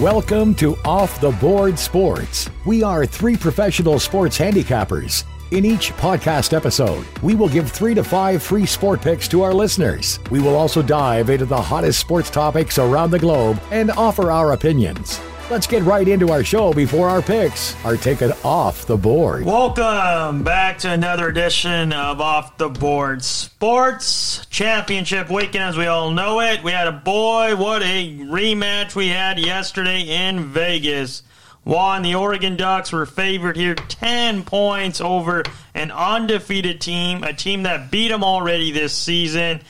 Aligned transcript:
Welcome 0.00 0.54
to 0.56 0.76
Off 0.84 1.22
the 1.22 1.30
Board 1.30 1.78
Sports. 1.78 2.50
We 2.66 2.82
are 2.82 3.06
three 3.06 3.34
professional 3.34 3.98
sports 3.98 4.36
handicappers. 4.36 5.24
In 5.52 5.64
each 5.64 5.90
podcast 5.94 6.52
episode, 6.52 7.06
we 7.22 7.34
will 7.34 7.48
give 7.48 7.70
three 7.72 7.94
to 7.94 8.04
five 8.04 8.42
free 8.42 8.66
sport 8.66 9.00
picks 9.00 9.26
to 9.28 9.40
our 9.40 9.54
listeners. 9.54 10.20
We 10.30 10.38
will 10.38 10.54
also 10.54 10.82
dive 10.82 11.30
into 11.30 11.46
the 11.46 11.58
hottest 11.58 11.98
sports 11.98 12.28
topics 12.28 12.78
around 12.78 13.10
the 13.10 13.18
globe 13.18 13.58
and 13.70 13.90
offer 13.92 14.30
our 14.30 14.52
opinions. 14.52 15.18
Let's 15.48 15.68
get 15.68 15.84
right 15.84 16.08
into 16.08 16.32
our 16.32 16.42
show 16.42 16.72
before 16.72 17.08
our 17.08 17.22
picks 17.22 17.76
are 17.84 17.96
taken 17.96 18.32
off 18.42 18.84
the 18.86 18.96
board. 18.96 19.44
Welcome 19.44 20.42
back 20.42 20.78
to 20.78 20.90
another 20.90 21.28
edition 21.28 21.92
of 21.92 22.20
Off 22.20 22.58
the 22.58 22.68
Board 22.68 23.22
Sports 23.22 24.44
Championship 24.46 25.30
Weekend, 25.30 25.62
as 25.62 25.76
we 25.76 25.86
all 25.86 26.10
know 26.10 26.40
it. 26.40 26.64
We 26.64 26.72
had 26.72 26.88
a 26.88 26.92
boy, 26.92 27.54
what 27.54 27.82
a 27.82 28.18
rematch 28.18 28.96
we 28.96 29.06
had 29.06 29.38
yesterday 29.38 30.00
in 30.00 30.46
Vegas. 30.46 31.22
Juan, 31.62 32.02
the 32.02 32.16
Oregon 32.16 32.56
Ducks 32.56 32.90
were 32.90 33.06
favored 33.06 33.56
here 33.56 33.76
10 33.76 34.42
points 34.42 35.00
over 35.00 35.44
an 35.74 35.92
undefeated 35.92 36.80
team, 36.80 37.22
a 37.22 37.32
team 37.32 37.62
that 37.62 37.92
beat 37.92 38.08
them 38.08 38.24
already 38.24 38.72
this 38.72 38.92
season. 38.92 39.60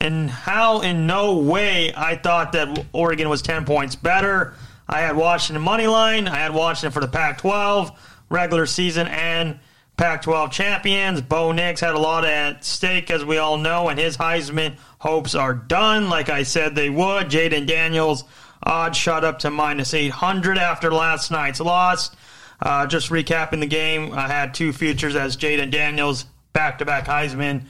And 0.00 0.28
how, 0.28 0.82
in 0.82 1.06
no 1.06 1.38
way, 1.38 1.94
I 1.96 2.16
thought 2.16 2.52
that 2.52 2.84
Oregon 2.92 3.30
was 3.30 3.40
10 3.40 3.64
points 3.64 3.96
better. 3.96 4.54
I 4.88 5.00
had 5.00 5.16
Washington 5.16 5.62
money 5.62 5.86
line. 5.86 6.28
I 6.28 6.36
had 6.36 6.54
Washington 6.54 6.92
for 6.92 7.00
the 7.00 7.08
Pac-12 7.08 7.94
regular 8.30 8.66
season 8.66 9.06
and 9.06 9.58
Pac-12 9.96 10.50
champions. 10.50 11.20
Bo 11.20 11.52
Nix 11.52 11.80
had 11.80 11.94
a 11.94 11.98
lot 11.98 12.24
at 12.24 12.64
stake, 12.64 13.10
as 13.10 13.24
we 13.24 13.38
all 13.38 13.58
know, 13.58 13.88
and 13.88 13.98
his 13.98 14.16
Heisman 14.16 14.76
hopes 14.98 15.34
are 15.34 15.54
done. 15.54 16.08
Like 16.08 16.28
I 16.28 16.44
said, 16.44 16.74
they 16.74 16.88
would. 16.88 17.28
Jayden 17.28 17.66
Daniels 17.66 18.24
odds 18.62 18.96
shot 18.96 19.24
up 19.24 19.40
to 19.40 19.50
minus 19.50 19.92
800 19.92 20.56
after 20.56 20.90
last 20.92 21.30
night's 21.30 21.60
loss. 21.60 22.10
Uh, 22.60 22.86
just 22.86 23.10
recapping 23.10 23.60
the 23.60 23.66
game, 23.66 24.12
I 24.12 24.26
had 24.26 24.54
two 24.54 24.72
futures 24.72 25.14
as 25.14 25.36
Jayden 25.36 25.70
Daniels 25.70 26.24
back-to-back 26.52 27.06
Heisman 27.06 27.66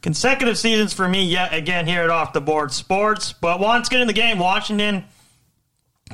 consecutive 0.00 0.56
seasons 0.58 0.92
for 0.92 1.08
me 1.08 1.24
yet 1.24 1.52
again 1.52 1.86
here 1.86 2.02
at 2.02 2.10
Off 2.10 2.32
the 2.32 2.40
Board 2.40 2.72
Sports. 2.72 3.32
But 3.32 3.60
once 3.60 3.88
get 3.88 4.00
in 4.00 4.06
the 4.06 4.12
game, 4.12 4.38
Washington 4.38 5.04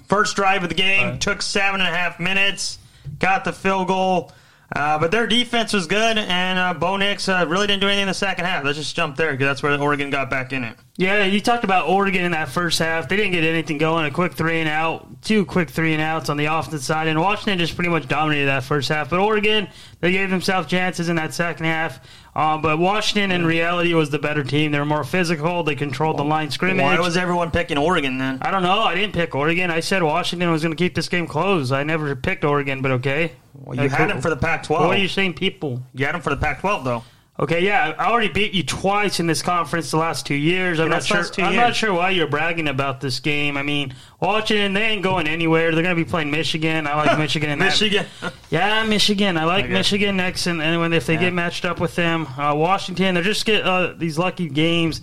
First 0.09 0.37
drive 0.37 0.63
of 0.63 0.69
the 0.69 0.75
game 0.75 1.09
Right. 1.11 1.21
took 1.21 1.43
seven 1.43 1.81
and 1.81 1.89
a 1.89 1.97
half 1.97 2.21
minutes, 2.21 2.79
got 3.19 3.45
the 3.45 3.53
field 3.53 3.89
goal. 3.89 4.33
Uh, 4.75 4.99
but 4.99 5.11
their 5.13 5.27
defense 5.27 5.73
was 5.73 5.87
good, 5.87 6.19
and 6.19 6.59
uh, 6.59 6.75
Bo 6.75 6.97
Nix 6.97 7.29
uh, 7.29 7.45
really 7.47 7.67
didn't 7.69 7.81
do 7.83 7.87
anything 7.87 8.03
in 8.03 8.09
the 8.09 8.15
second 8.15 8.47
half. 8.47 8.65
Let's 8.65 8.79
just 8.79 8.97
jump 8.97 9.15
there 9.15 9.31
because 9.31 9.45
that's 9.47 9.63
where 9.63 9.79
Oregon 9.81 10.11
got 10.11 10.31
back 10.31 10.53
in 10.53 10.65
it. 10.65 10.77
Yeah, 10.97 11.25
you 11.25 11.41
talked 11.41 11.63
about 11.65 11.87
Oregon 11.89 12.25
in 12.25 12.33
that 12.33 12.49
first 12.49 12.79
half. 12.81 13.09
They 13.09 13.17
didn't 13.17 13.33
get 13.33 13.45
anything 13.45 13.79
going. 13.79 14.07
A 14.07 14.11
quick 14.11 14.33
three 14.33 14.61
and 14.61 14.69
out, 14.69 15.23
two 15.23 15.45
quick 15.45 15.69
three 15.71 15.93
and 15.93 16.03
outs 16.03 16.29
on 16.29 16.39
the 16.39 16.47
offensive 16.47 16.83
side, 16.83 17.07
and 17.09 17.21
Washington 17.21 17.59
just 17.59 17.77
pretty 17.77 17.91
much 17.91 18.09
dominated 18.09 18.47
that 18.47 18.65
first 18.65 18.89
half. 18.89 19.11
But 19.11 19.21
Oregon, 19.21 19.69
they 20.01 20.11
gave 20.11 20.31
themselves 20.31 20.67
chances 20.67 21.09
in 21.09 21.17
that 21.17 21.35
second 21.35 21.67
half. 21.67 22.01
Um, 22.37 22.63
but 22.63 22.79
Washington, 22.79 23.31
in 23.31 23.47
reality, 23.47 23.95
was 23.95 24.11
the 24.11 24.19
better 24.19 24.43
team. 24.43 24.73
They 24.73 24.79
were 24.79 24.85
more 24.85 25.05
physical. 25.05 25.63
They 25.63 25.77
controlled 25.77 26.19
the 26.19 26.25
line 26.25 26.51
scrimmage. 26.51 26.83
Why 26.83 26.99
was 26.99 27.17
everyone 27.17 27.53
picking 27.53 27.79
Oregon 27.79 28.19
then? 28.19 28.39
I 28.43 28.51
don't 28.51 28.65
know. 28.65 28.81
I 28.81 28.95
didn't 28.95 29.15
pick 29.15 29.37
Oregon. 29.37 29.71
I 29.71 29.79
said 29.81 30.03
Washington 30.03 30.51
was 30.51 30.63
going 30.63 30.73
to 30.73 30.77
keep 30.77 30.97
this 30.97 31.09
game 31.09 31.29
close. 31.29 31.71
I 31.71 31.85
never 31.85 32.17
picked 32.17 32.45
Oregon, 32.45 32.83
but 32.83 32.91
okay. 32.93 33.33
Well, 33.55 33.77
you 33.81 33.89
had 33.89 34.11
them 34.11 34.21
for 34.21 34.31
the 34.31 34.37
Pac-12. 34.37 34.71
What 34.71 34.97
are 34.97 35.01
you 35.01 35.07
saying, 35.07 35.35
people? 35.35 35.81
You 35.95 36.07
had 36.07 36.15
them 36.17 36.23
for 36.23 36.31
the 36.31 36.37
Pac-12 36.37 36.85
though. 36.85 37.05
Okay, 37.37 37.65
yeah, 37.65 37.95
I 37.99 38.07
already 38.11 38.29
beat 38.29 38.55
you 38.55 38.63
twice 38.63 39.19
in 39.19 39.27
this 39.27 39.43
conference 39.43 39.91
the 39.91 39.97
last 39.97 40.25
two 40.25 40.37
years. 40.37 40.79
I'm 40.79 40.89
not 40.89 41.03
sure. 41.05 41.19
I'm 41.39 41.53
years. 41.53 41.57
not 41.57 41.75
sure 41.75 41.93
why 41.93 42.11
you're 42.11 42.29
bragging 42.29 42.69
about 42.69 43.01
this 43.01 43.19
game. 43.19 43.57
I 43.57 43.65
mean, 43.65 43.93
Washington, 44.21 44.73
they 44.73 44.83
ain't 44.83 45.03
going 45.03 45.27
anywhere. 45.27 45.75
They're 45.75 45.83
going 45.83 45.97
to 45.97 46.05
be 46.05 46.09
playing 46.09 46.31
Michigan. 46.31 46.87
I 46.87 46.95
like 46.95 47.19
Michigan. 47.25 47.59
Michigan. 47.59 48.07
Yeah, 48.51 48.85
Michigan. 48.85 49.37
I 49.37 49.47
like 49.47 49.65
Okay. 49.65 49.73
Michigan 49.73 50.17
next, 50.17 50.47
and, 50.47 50.63
and 50.63 50.81
when 50.81 50.93
if 50.93 51.07
they 51.07 51.15
Yeah. 51.15 51.21
get 51.23 51.33
matched 51.33 51.65
up 51.65 51.81
with 51.81 51.97
them, 51.97 52.29
uh, 52.39 52.55
Washington, 52.55 53.15
they're 53.17 53.25
just 53.25 53.45
get 53.45 53.65
uh, 53.65 53.95
these 53.97 54.17
lucky 54.17 54.49
games. 54.49 55.01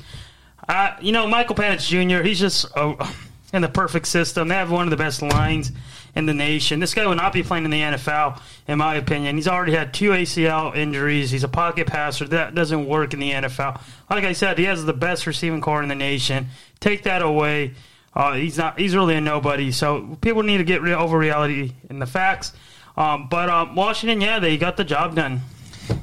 Uh, 0.70 0.92
you 1.02 1.12
know, 1.12 1.28
Michael 1.28 1.56
Penix 1.56 1.86
Jr. 1.86 2.24
He's 2.24 2.40
just 2.40 2.66
in 3.54 3.62
the 3.62 3.70
perfect 3.70 4.08
system. 4.08 4.48
They 4.48 4.56
have 4.56 4.72
one 4.72 4.86
of 4.86 4.92
the 4.92 4.98
best 4.98 5.22
lines 5.22 5.72
in 6.16 6.26
the 6.26 6.34
nation. 6.34 6.80
This 6.80 6.94
guy 6.94 7.06
will 7.06 7.16
not 7.16 7.34
be 7.34 7.44
playing 7.44 7.66
in 7.66 7.72
the 7.72 7.82
NFL, 7.82 8.42
in 8.68 8.78
my 8.78 8.96
opinion. 8.96 9.36
He's 9.36 9.48
already 9.48 9.74
had 9.74 9.94
two 9.94 10.10
ACL 10.12 10.76
injuries. 10.76 11.32
He's 11.32 11.44
a 11.44 11.50
pocket 11.50 11.88
passer. 11.88 12.28
That 12.28 12.56
doesn't 12.56 12.86
work 12.86 13.14
in 13.14 13.20
the 13.20 13.32
NFL. 13.32 13.82
Like 14.10 14.24
I 14.24 14.34
said, 14.34 14.58
he 14.58 14.66
has 14.66 14.86
the 14.86 14.94
best 14.94 15.26
receiving 15.28 15.62
core 15.62 15.82
in 15.84 15.90
the 15.90 15.96
nation. 15.96 16.48
Take 16.80 17.04
that 17.04 17.22
away. 17.22 17.74
Uh, 18.14 18.34
he's 18.34 18.58
not. 18.58 18.78
He's 18.78 18.96
really 18.96 19.16
a 19.16 19.22
nobody. 19.22 19.72
So 19.72 20.18
people 20.22 20.44
need 20.44 20.58
to 20.58 20.66
get 20.66 20.82
re- 20.82 20.94
over 20.94 21.18
reality 21.18 21.74
and 21.90 22.02
the 22.02 22.06
facts. 22.06 22.52
Um, 22.98 23.28
but 23.30 23.50
um, 23.50 23.76
Washington, 23.76 24.20
yeah, 24.20 24.40
they 24.40 24.58
got 24.58 24.76
the 24.76 24.84
job 24.84 25.16
done. 25.16 25.42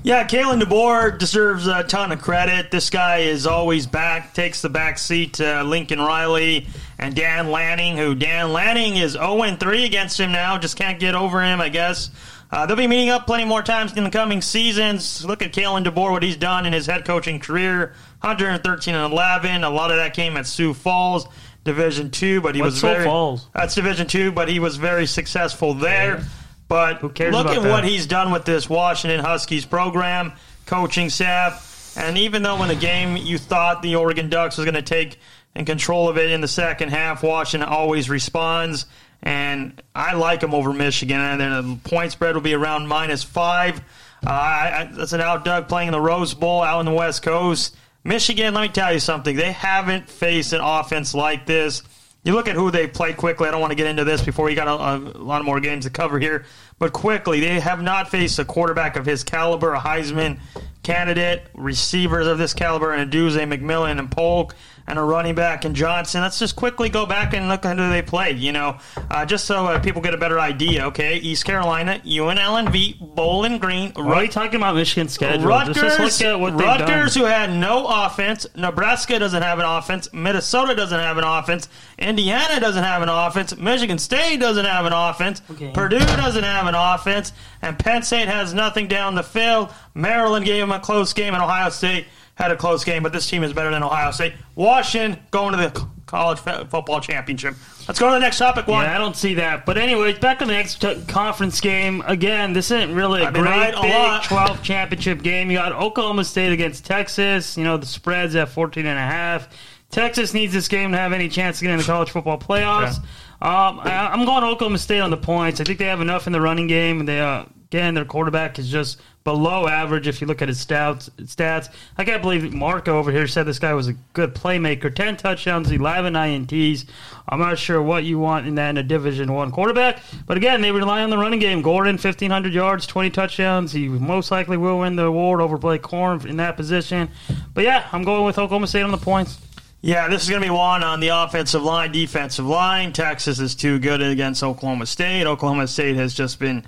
Yeah, 0.02 0.26
Kalen 0.26 0.60
DeBoer 0.60 1.18
deserves 1.18 1.66
a 1.66 1.82
ton 1.82 2.12
of 2.12 2.20
credit. 2.20 2.70
This 2.70 2.90
guy 2.90 3.18
is 3.18 3.46
always 3.46 3.86
back, 3.86 4.34
takes 4.34 4.62
the 4.62 4.68
back 4.68 4.98
seat 4.98 5.34
to 5.34 5.62
Lincoln 5.64 5.98
Riley 5.98 6.66
and 6.98 7.14
Dan 7.14 7.50
Lanning, 7.50 7.96
who 7.96 8.14
Dan 8.14 8.52
Lanning 8.52 8.96
is 8.96 9.12
0 9.12 9.56
3 9.56 9.84
against 9.84 10.18
him 10.18 10.32
now. 10.32 10.58
Just 10.58 10.76
can't 10.76 10.98
get 10.98 11.14
over 11.14 11.42
him, 11.42 11.60
I 11.60 11.68
guess. 11.68 12.10
Uh, 12.50 12.64
they'll 12.64 12.76
be 12.76 12.86
meeting 12.86 13.10
up 13.10 13.26
plenty 13.26 13.44
more 13.44 13.62
times 13.62 13.96
in 13.96 14.04
the 14.04 14.10
coming 14.10 14.40
seasons. 14.40 15.24
Look 15.24 15.42
at 15.42 15.52
Kalen 15.52 15.84
DeBoer, 15.84 16.10
what 16.10 16.22
he's 16.22 16.36
done 16.36 16.64
in 16.64 16.72
his 16.72 16.86
head 16.86 17.04
coaching 17.04 17.40
career 17.40 17.92
113 18.20 18.94
and 18.94 19.12
11. 19.12 19.64
A 19.64 19.70
lot 19.70 19.90
of 19.90 19.98
that 19.98 20.14
came 20.14 20.36
at 20.36 20.46
Sioux 20.46 20.72
Falls, 20.72 21.28
Division 21.64 22.10
Two, 22.10 22.40
but 22.40 22.54
he 22.54 22.62
What's 22.62 22.74
was 22.74 22.80
Sioux 22.80 22.88
very. 22.88 23.04
Falls? 23.04 23.48
That's 23.54 23.74
Division 23.74 24.06
Two, 24.06 24.32
but 24.32 24.48
he 24.48 24.58
was 24.58 24.76
very 24.76 25.06
successful 25.06 25.74
there. 25.74 26.24
But 26.68 26.98
Who 26.98 27.10
cares 27.10 27.32
look 27.32 27.46
at 27.46 27.62
what 27.62 27.84
he's 27.84 28.06
done 28.06 28.30
with 28.30 28.44
this 28.44 28.68
Washington 28.68 29.20
Huskies 29.20 29.64
program, 29.64 30.32
coaching 30.66 31.10
staff, 31.10 31.96
and 31.96 32.18
even 32.18 32.42
though 32.42 32.62
in 32.62 32.68
the 32.68 32.74
game 32.74 33.16
you 33.16 33.38
thought 33.38 33.82
the 33.82 33.96
Oregon 33.96 34.28
Ducks 34.28 34.56
was 34.56 34.64
going 34.64 34.74
to 34.74 34.82
take 34.82 35.18
and 35.54 35.66
control 35.66 36.08
of 36.08 36.18
it 36.18 36.30
in 36.30 36.40
the 36.40 36.48
second 36.48 36.90
half, 36.90 37.22
Washington 37.22 37.68
always 37.68 38.08
responds. 38.08 38.86
And 39.22 39.82
I 39.94 40.14
like 40.14 40.40
them 40.40 40.54
over 40.54 40.72
Michigan. 40.72 41.20
And 41.20 41.40
then 41.40 41.50
the 41.50 41.88
point 41.88 42.12
spread 42.12 42.34
will 42.34 42.42
be 42.42 42.54
around 42.54 42.86
minus 42.86 43.24
five. 43.24 43.80
Uh, 44.26 44.30
I, 44.30 44.90
that's 44.92 45.12
an 45.12 45.20
out 45.20 45.44
Doug 45.44 45.68
playing 45.68 45.88
in 45.88 45.92
the 45.92 46.00
Rose 46.00 46.34
Bowl 46.34 46.62
out 46.62 46.78
on 46.78 46.84
the 46.84 46.92
West 46.92 47.22
Coast. 47.22 47.76
Michigan, 48.04 48.54
let 48.54 48.62
me 48.62 48.68
tell 48.68 48.92
you 48.92 49.00
something. 49.00 49.36
They 49.36 49.52
haven't 49.52 50.08
faced 50.08 50.52
an 50.52 50.60
offense 50.60 51.14
like 51.14 51.46
this. 51.46 51.82
You 52.24 52.34
look 52.34 52.48
at 52.48 52.56
who 52.56 52.70
they 52.70 52.86
played 52.86 53.16
quickly. 53.16 53.48
I 53.48 53.50
don't 53.50 53.60
want 53.60 53.70
to 53.70 53.76
get 53.76 53.86
into 53.86 54.04
this 54.04 54.22
before 54.22 54.44
we 54.44 54.54
got 54.54 54.68
a, 54.68 55.18
a 55.18 55.22
lot 55.22 55.44
more 55.44 55.60
games 55.60 55.84
to 55.84 55.90
cover 55.90 56.18
here. 56.18 56.44
But 56.78 56.92
quickly, 56.92 57.40
they 57.40 57.60
have 57.60 57.82
not 57.82 58.10
faced 58.10 58.38
a 58.38 58.44
quarterback 58.44 58.96
of 58.96 59.06
his 59.06 59.24
caliber, 59.24 59.74
a 59.74 59.80
Heisman 59.80 60.38
candidate, 60.82 61.46
receivers 61.54 62.26
of 62.26 62.38
this 62.38 62.54
caliber, 62.54 62.92
and 62.92 63.12
a 63.12 63.16
Odunze, 63.16 63.36
McMillan, 63.36 63.98
and 63.98 64.10
Polk, 64.10 64.54
and 64.88 64.98
a 64.98 65.02
running 65.02 65.34
back 65.34 65.64
in 65.66 65.74
Johnson. 65.74 66.22
Let's 66.22 66.38
just 66.38 66.56
quickly 66.56 66.88
go 66.88 67.04
back 67.06 67.34
and 67.34 67.46
look 67.48 67.64
at 67.66 67.76
who 67.78 67.90
they 67.90 68.00
played, 68.02 68.38
you 68.38 68.52
know, 68.52 68.78
uh, 69.10 69.26
just 69.26 69.44
so 69.44 69.66
uh, 69.66 69.78
people 69.80 70.00
get 70.00 70.14
a 70.14 70.18
better 70.18 70.40
idea, 70.40 70.86
okay? 70.86 71.16
East 71.18 71.44
Carolina, 71.44 72.00
UNLV, 72.04 73.14
Bowling 73.14 73.58
Green, 73.58 73.92
Why 73.94 74.14
are 74.14 74.22
you 74.24 74.30
talking 74.30 74.56
about 74.56 74.74
Michigan's 74.74 75.12
schedule? 75.12 75.46
Rutgers, 75.46 75.76
Just 75.76 76.20
look 76.22 76.28
at 76.28 76.40
what 76.40 76.54
Rutgers, 76.54 77.14
done. 77.14 77.22
who 77.22 77.28
had 77.28 77.52
no 77.52 77.86
offense. 77.86 78.46
Nebraska 78.56 79.18
doesn't 79.18 79.42
have 79.42 79.58
an 79.58 79.66
offense. 79.66 80.08
Minnesota 80.12 80.74
doesn't 80.74 80.98
have 80.98 81.18
an 81.18 81.24
offense. 81.24 81.68
Indiana 81.98 82.58
doesn't 82.58 82.82
have 82.84 83.02
an 83.02 83.08
offense. 83.10 83.56
Michigan 83.56 83.98
State 83.98 84.38
doesn't 84.40 84.64
have 84.64 84.86
an 84.86 84.92
offense. 84.94 85.42
Okay. 85.50 85.70
Purdue 85.74 85.98
doesn't 85.98 86.44
have 86.44 86.66
an 86.66 86.74
offense. 86.74 87.32
And 87.60 87.78
Penn 87.78 88.02
State 88.02 88.28
has 88.28 88.54
nothing 88.54 88.88
down 88.88 89.14
the 89.14 89.22
field. 89.22 89.70
Maryland 89.94 90.46
gave 90.46 90.60
them 90.60 90.72
a 90.72 90.80
close 90.80 91.12
game, 91.12 91.34
and 91.34 91.42
Ohio 91.42 91.68
State 91.70 92.06
had 92.38 92.52
a 92.52 92.56
close 92.56 92.84
game, 92.84 93.02
but 93.02 93.12
this 93.12 93.28
team 93.28 93.42
is 93.42 93.52
better 93.52 93.70
than 93.70 93.82
Ohio 93.82 94.12
State. 94.12 94.32
Washington 94.54 95.20
going 95.32 95.56
to 95.56 95.58
the 95.58 95.86
college 96.06 96.38
football 96.38 97.00
championship. 97.00 97.56
Let's 97.88 97.98
go 97.98 98.06
to 98.06 98.12
the 98.12 98.20
next 98.20 98.38
topic. 98.38 98.68
One. 98.68 98.84
Yeah, 98.84 98.94
I 98.94 98.98
don't 98.98 99.16
see 99.16 99.34
that. 99.34 99.66
But 99.66 99.76
anyways, 99.76 100.20
back 100.20 100.38
to 100.38 100.46
the 100.46 100.52
next 100.52 100.80
t- 100.80 101.02
conference 101.08 101.60
game. 101.60 102.02
Again, 102.06 102.52
this 102.52 102.70
isn't 102.70 102.94
really 102.94 103.22
a 103.22 103.26
I've 103.26 103.34
great 103.34 103.44
right 103.44 103.74
a 103.74 103.80
Big 103.82 103.92
lot. 103.92 104.22
12 104.24 104.62
championship 104.62 105.22
game. 105.22 105.50
You 105.50 105.58
got 105.58 105.72
Oklahoma 105.72 106.24
State 106.24 106.52
against 106.52 106.86
Texas. 106.86 107.56
You 107.56 107.64
know, 107.64 107.76
the 107.76 107.86
spread's 107.86 108.36
at 108.36 108.50
14 108.50 108.86
and 108.86 108.98
a 108.98 109.02
half. 109.02 109.48
Texas 109.90 110.32
needs 110.32 110.52
this 110.52 110.68
game 110.68 110.92
to 110.92 110.98
have 110.98 111.12
any 111.12 111.28
chance 111.28 111.58
to 111.58 111.64
get 111.64 111.72
in 111.72 111.78
the 111.78 111.84
college 111.84 112.10
football 112.10 112.38
playoffs. 112.38 112.98
Um, 113.40 113.80
I, 113.80 114.10
I'm 114.12 114.24
going 114.24 114.44
Oklahoma 114.44 114.78
State 114.78 115.00
on 115.00 115.10
the 115.10 115.16
points. 115.16 115.60
I 115.60 115.64
think 115.64 115.78
they 115.78 115.86
have 115.86 116.00
enough 116.00 116.26
in 116.26 116.32
the 116.32 116.40
running 116.40 116.68
game. 116.68 117.04
They 117.04 117.20
uh, 117.20 117.46
again, 117.70 117.94
their 117.94 118.04
quarterback 118.04 118.58
is 118.58 118.70
just 118.70 118.98
below 119.24 119.68
average 119.68 120.08
if 120.08 120.20
you 120.20 120.26
look 120.26 120.40
at 120.40 120.48
his 120.48 120.64
stats. 120.64 121.10
Stats. 121.22 121.68
I 121.98 122.04
can't 122.04 122.22
believe 122.22 122.52
Marco 122.54 122.98
over 122.98 123.12
here 123.12 123.26
said 123.26 123.44
this 123.44 123.58
guy 123.58 123.74
was 123.74 123.88
a 123.88 123.92
good 124.14 124.34
playmaker. 124.34 124.94
Ten 124.94 125.16
touchdowns, 125.16 125.70
eleven 125.70 126.14
ints. 126.14 126.86
I'm 127.28 127.40
not 127.40 127.58
sure 127.58 127.82
what 127.82 128.04
you 128.04 128.18
want 128.18 128.46
in 128.46 128.54
that 128.54 128.70
in 128.70 128.78
a 128.78 128.82
Division 128.82 129.32
One 129.32 129.50
quarterback, 129.50 130.00
but 130.26 130.38
again, 130.38 130.62
they 130.62 130.72
rely 130.72 131.02
on 131.02 131.10
the 131.10 131.18
running 131.18 131.40
game. 131.40 131.60
Gordon, 131.60 131.96
1,500 131.96 132.54
yards, 132.54 132.86
20 132.86 133.10
touchdowns. 133.10 133.72
He 133.72 133.86
most 133.88 134.30
likely 134.30 134.56
will 134.56 134.78
win 134.78 134.96
the 134.96 135.04
award 135.04 135.42
over 135.42 135.58
Blake 135.58 135.82
Corum 135.82 136.24
in 136.24 136.38
that 136.38 136.56
position. 136.56 137.10
But 137.52 137.64
yeah, 137.64 137.86
I'm 137.92 138.04
going 138.04 138.24
with 138.24 138.38
Oklahoma 138.38 138.66
State 138.66 138.82
on 138.82 138.92
the 138.92 138.96
points. 138.98 139.38
Yeah, 139.80 140.08
this 140.08 140.24
is 140.24 140.30
going 140.30 140.42
to 140.42 140.46
be 140.46 140.50
one 140.50 140.82
on 140.82 140.98
the 140.98 141.08
offensive 141.08 141.62
line, 141.62 141.92
defensive 141.92 142.46
line. 142.46 142.92
Texas 142.92 143.38
is 143.38 143.54
too 143.54 143.78
good 143.78 144.02
against 144.02 144.42
Oklahoma 144.42 144.86
State. 144.86 145.24
Oklahoma 145.24 145.68
State 145.68 145.94
has 145.94 146.14
just 146.14 146.40
been 146.40 146.64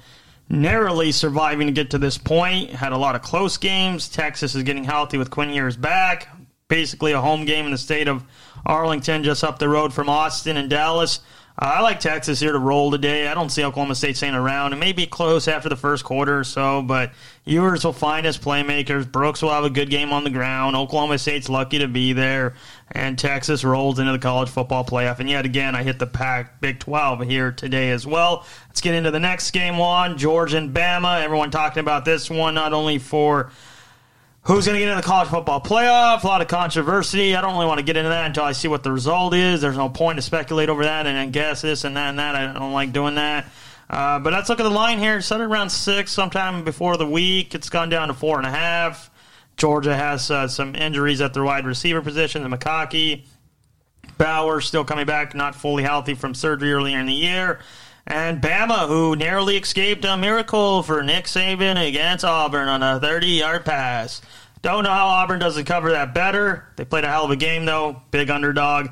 narrowly 0.50 1.12
surviving 1.12 1.69
to 1.69 1.73
get 1.73 1.91
to 1.91 1.99
this 1.99 2.19
point. 2.19 2.70
Had 2.70 2.93
a 2.93 2.99
lot 2.99 3.14
of 3.14 3.23
close 3.23 3.56
games. 3.56 4.08
Texas 4.08 4.55
is 4.55 4.64
getting 4.64 4.85
healthy 4.85 5.17
with 5.17 5.31
Quinn 5.31 5.50
Ewers 5.50 5.76
back. 5.76 6.29
Basically, 6.69 7.12
a 7.12 7.20
home 7.20 7.47
game 7.47 7.64
in 7.64 7.70
the 7.70 7.79
state 7.79 8.08
of 8.08 8.25
Arlington, 8.67 9.25
just 9.25 9.43
up 9.43 9.58
the 9.58 9.69
road 9.69 9.93
from 9.93 10.08
Austin 10.08 10.56
and 10.56 10.69
Dallas. 10.69 11.20
Uh, 11.58 11.75
I 11.76 11.81
like 11.81 12.00
Texas 12.00 12.41
here 12.41 12.52
to 12.52 12.58
roll 12.58 12.91
today. 12.91 13.29
I 13.29 13.35
don't 13.35 13.50
see 13.50 13.64
Oklahoma 13.64 13.94
State 13.94 14.17
staying 14.17 14.35
around. 14.35 14.73
It 14.73 14.76
may 14.76 14.93
be 14.93 15.06
close 15.06 15.47
after 15.49 15.69
the 15.69 15.76
first 15.76 16.05
quarter 16.05 16.38
or 16.38 16.44
so, 16.44 16.81
but 16.81 17.12
Ewers 17.44 17.85
will 17.85 17.93
find 17.93 18.25
his 18.25 18.38
playmakers. 18.38 19.11
Brooks 19.11 19.43
will 19.43 19.50
have 19.50 19.64
a 19.64 19.70
good 19.70 19.91
game 19.91 20.12
on 20.12 20.25
the 20.25 20.31
ground. 20.31 20.76
Oklahoma 20.76 21.19
State's 21.19 21.49
lucky 21.49 21.81
to 21.81 21.88
be 21.88 22.12
there, 22.12 22.55
and 22.93 23.19
Texas 23.19 23.63
rolls 23.65 23.99
into 23.99 24.13
the 24.13 24.19
college 24.19 24.49
football 24.49 24.85
playoff. 24.85 25.21
And 25.21 25.29
yet 25.29 25.45
again, 25.45 25.75
I 25.75 25.83
hit 25.83 25.99
the 25.99 26.07
pack 26.07 26.61
Big 26.61 26.81
12 26.81 27.23
here 27.23 27.53
today 27.53 27.91
as 27.91 28.07
well. 28.07 28.45
Let's 28.69 28.81
get 28.81 28.95
into 28.95 29.11
the 29.11 29.21
next 29.21 29.53
game 29.53 29.79
one 29.79 30.19
Georgia 30.19 30.57
and 30.57 30.75
Bama. 30.75 31.23
Everyone 31.23 31.51
talking 31.51 31.81
about 31.81 32.05
this 32.05 32.29
one, 32.29 32.55
not 32.55 32.73
only 32.73 32.99
for 32.99 33.51
Who's 34.45 34.65
going 34.65 34.77
to 34.77 34.81
get 34.81 34.89
into 34.89 35.03
the 35.03 35.07
college 35.07 35.29
football 35.29 35.61
playoff? 35.61 36.25
A 36.25 36.27
lot 36.27 36.41
of 36.41 36.49
controversy. 36.49 37.37
I 37.37 37.43
don't 37.43 37.53
really 37.53 37.67
want 37.67 37.79
to 37.79 37.85
get 37.85 37.99
into 37.99 38.09
that 38.09 38.25
until 38.25 38.45
I 38.45 38.53
see 38.53 38.69
what 38.69 38.83
the 38.83 38.91
result 38.91 39.35
is. 39.35 39.61
There's 39.61 39.77
no 39.77 39.91
point 39.91 40.17
to 40.17 40.23
speculate 40.23 40.71
over 40.71 40.85
that 40.85 41.07
and 41.07 41.15
then 41.15 41.31
guess 41.31 41.61
this 41.61 41.85
and 41.85 41.95
that 41.97 42.09
and 42.09 42.19
that. 42.19 42.35
I 42.35 42.53
don't 42.55 42.73
like 42.73 42.93
doing 42.93 43.17
that. 43.17 43.47
Uh, 43.91 44.19
but 44.19 44.33
let's 44.33 44.49
look 44.49 44.59
at 44.59 44.63
the 44.63 44.71
line 44.71 44.99
here. 44.99 45.19
It 45.19 45.31
around 45.31 45.69
six 45.69 46.11
sometime 46.11 46.65
before 46.65 46.97
the 46.97 47.07
week. 47.07 47.55
It's 47.55 47.69
gone 47.69 47.91
down 47.91 48.09
to 48.09 48.15
four 48.15 48.39
and 48.39 48.47
a 48.47 48.51
half. 48.51 49.11
Georgia 49.61 49.95
has 49.95 50.31
uh, 50.31 50.49
some 50.49 50.75
injuries 50.75 51.21
at 51.21 51.35
their 51.35 51.45
wide 51.45 51.67
receiver 51.67 52.01
position. 52.01 52.43
The 52.43 52.57
McConkey, 52.57 53.25
Bauer 54.17 54.62
still 54.62 54.87
coming 54.87 55.05
back, 55.05 55.35
not 55.35 55.55
fully 55.55 55.83
healthy 55.83 56.15
from 56.15 56.35
surgery 56.35 56.73
earlier 56.73 56.99
in 56.99 57.05
the 57.05 57.12
year. 57.12 57.61
And 58.07 58.41
Bama, 58.41 58.89
who 58.89 59.15
narrowly 59.17 59.59
escaped 59.59 60.07
a 60.07 60.17
miracle 60.17 60.83
for 60.83 61.03
Nick 61.03 61.27
Saban 61.27 61.87
against 61.87 62.25
Auburn 62.25 62.69
on 62.69 62.83
a 62.83 62.99
30 62.99 63.27
yard 63.27 63.67
pass. 63.67 64.23
Don't 64.62 64.85
know 64.85 64.91
how 64.91 65.09
Auburn 65.09 65.41
doesn't 65.41 65.67
cover 65.67 65.91
that 65.91 66.15
better. 66.15 66.65
They 66.77 66.87
played 66.87 67.05
a 67.05 67.09
hell 67.09 67.27
of 67.27 67.31
a 67.31 67.37
game, 67.37 67.67
though. 67.67 68.01
Big 68.11 68.31
underdog. 68.31 68.89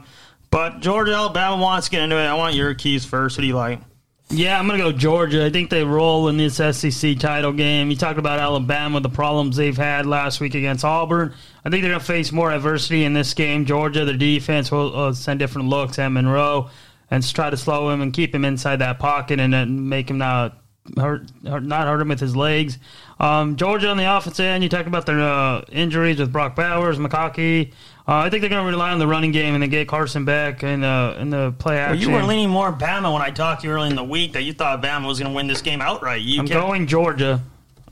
But 0.51 0.81
Georgia, 0.81 1.15
Alabama 1.15 1.57
wants 1.57 1.87
to 1.87 1.93
get 1.93 2.03
into 2.03 2.17
it. 2.17 2.27
I 2.27 2.35
want 2.35 2.55
your 2.55 2.75
keys 2.75 3.07
first. 3.07 3.39
What 3.39 3.41
do 3.41 3.47
you 3.47 3.57
like? 3.57 3.81
Yeah, 4.31 4.59
I'm 4.59 4.67
going 4.67 4.79
to 4.79 4.85
go 4.85 4.93
Georgia. 4.93 5.47
I 5.47 5.51
think 5.51 5.71
they 5.71 5.83
roll 5.85 6.29
in 6.29 6.37
this 6.37 6.57
SEC 6.57 7.19
title 7.19 7.53
game. 7.53 7.91
You 7.91 7.97
talked 7.97 8.19
about 8.19 8.39
Alabama, 8.39 9.01
the 9.01 9.09
problems 9.09 9.57
they've 9.57 9.77
had 9.77 10.05
last 10.05 10.39
week 10.39 10.55
against 10.55 10.85
Auburn. 10.85 11.33
I 11.65 11.71
think 11.71 11.83
they're 11.83 11.93
going 11.93 12.01
to 12.01 12.07
face 12.07 12.31
more 12.31 12.53
adversity 12.53 13.05
in 13.05 13.15
this 13.15 13.33
game. 13.33 13.65
Georgia, 13.65 14.05
their 14.05 14.19
defense 14.19 14.71
will 14.71 14.95
uh, 14.95 15.13
send 15.15 15.39
different 15.39 15.69
looks 15.69 15.99
at 15.99 16.11
Milroe 16.11 16.69
and 17.11 17.27
try 17.27 17.49
to 17.49 17.57
slow 17.57 17.89
him 17.89 18.03
and 18.03 18.13
keep 18.13 18.35
him 18.35 18.45
inside 18.45 18.77
that 18.77 18.99
pocket 18.99 19.41
and 19.41 19.89
make 19.89 20.11
him 20.11 20.19
not 20.19 20.59
hurt, 20.99 21.23
not 21.43 21.87
hurt 21.87 22.03
him 22.03 22.09
with 22.09 22.21
his 22.21 22.37
legs. 22.37 22.79
Um, 23.21 23.57
Georgia 23.57 23.89
on 23.89 23.97
the 23.97 24.17
offense 24.17 24.39
end, 24.39 24.63
you 24.63 24.69
talked 24.69 24.87
about 24.87 25.07
their 25.07 25.21
uh, 25.21 25.63
injuries 25.73 26.19
with 26.19 26.33
Brock 26.33 26.55
Bowers, 26.55 26.99
McConkey. 26.99 27.73
Uh, 28.07 28.23
I 28.25 28.31
think 28.31 28.41
they're 28.41 28.51
going 28.51 28.65
to 28.65 28.71
rely 28.71 28.93
on 28.93 28.99
the 28.99 29.07
running 29.07 29.33
game 29.33 29.55
and 29.55 29.63
then 29.63 29.71
get 29.71 29.87
Carson 29.89 30.25
back 30.25 30.63
in 30.63 30.81
the 30.81 31.17
in 31.19 31.31
the 31.31 31.53
play 31.59 31.79
action. 31.79 31.99
Well, 31.99 32.21
you 32.21 32.23
were 32.23 32.27
leaning 32.27 32.49
more 32.49 32.73
Bama 32.73 33.13
when 33.13 33.21
I 33.21 33.31
talked 33.31 33.63
to 33.63 33.69
you 33.69 33.75
early 33.75 33.91
in 33.91 33.97
the 33.97 34.05
week 34.05 34.33
that 34.33 34.43
you 34.43 34.53
thought 34.53 34.83
Bama 34.83 35.07
was 35.07 35.19
going 35.19 35.31
to 35.31 35.37
win 35.37 35.47
this 35.47 35.61
game 35.61 35.83
outright. 35.83 36.23
You 36.23 36.41
I'm 36.41 36.47
kept... 36.47 36.61
going 36.61 36.87
Georgia. 36.87 37.43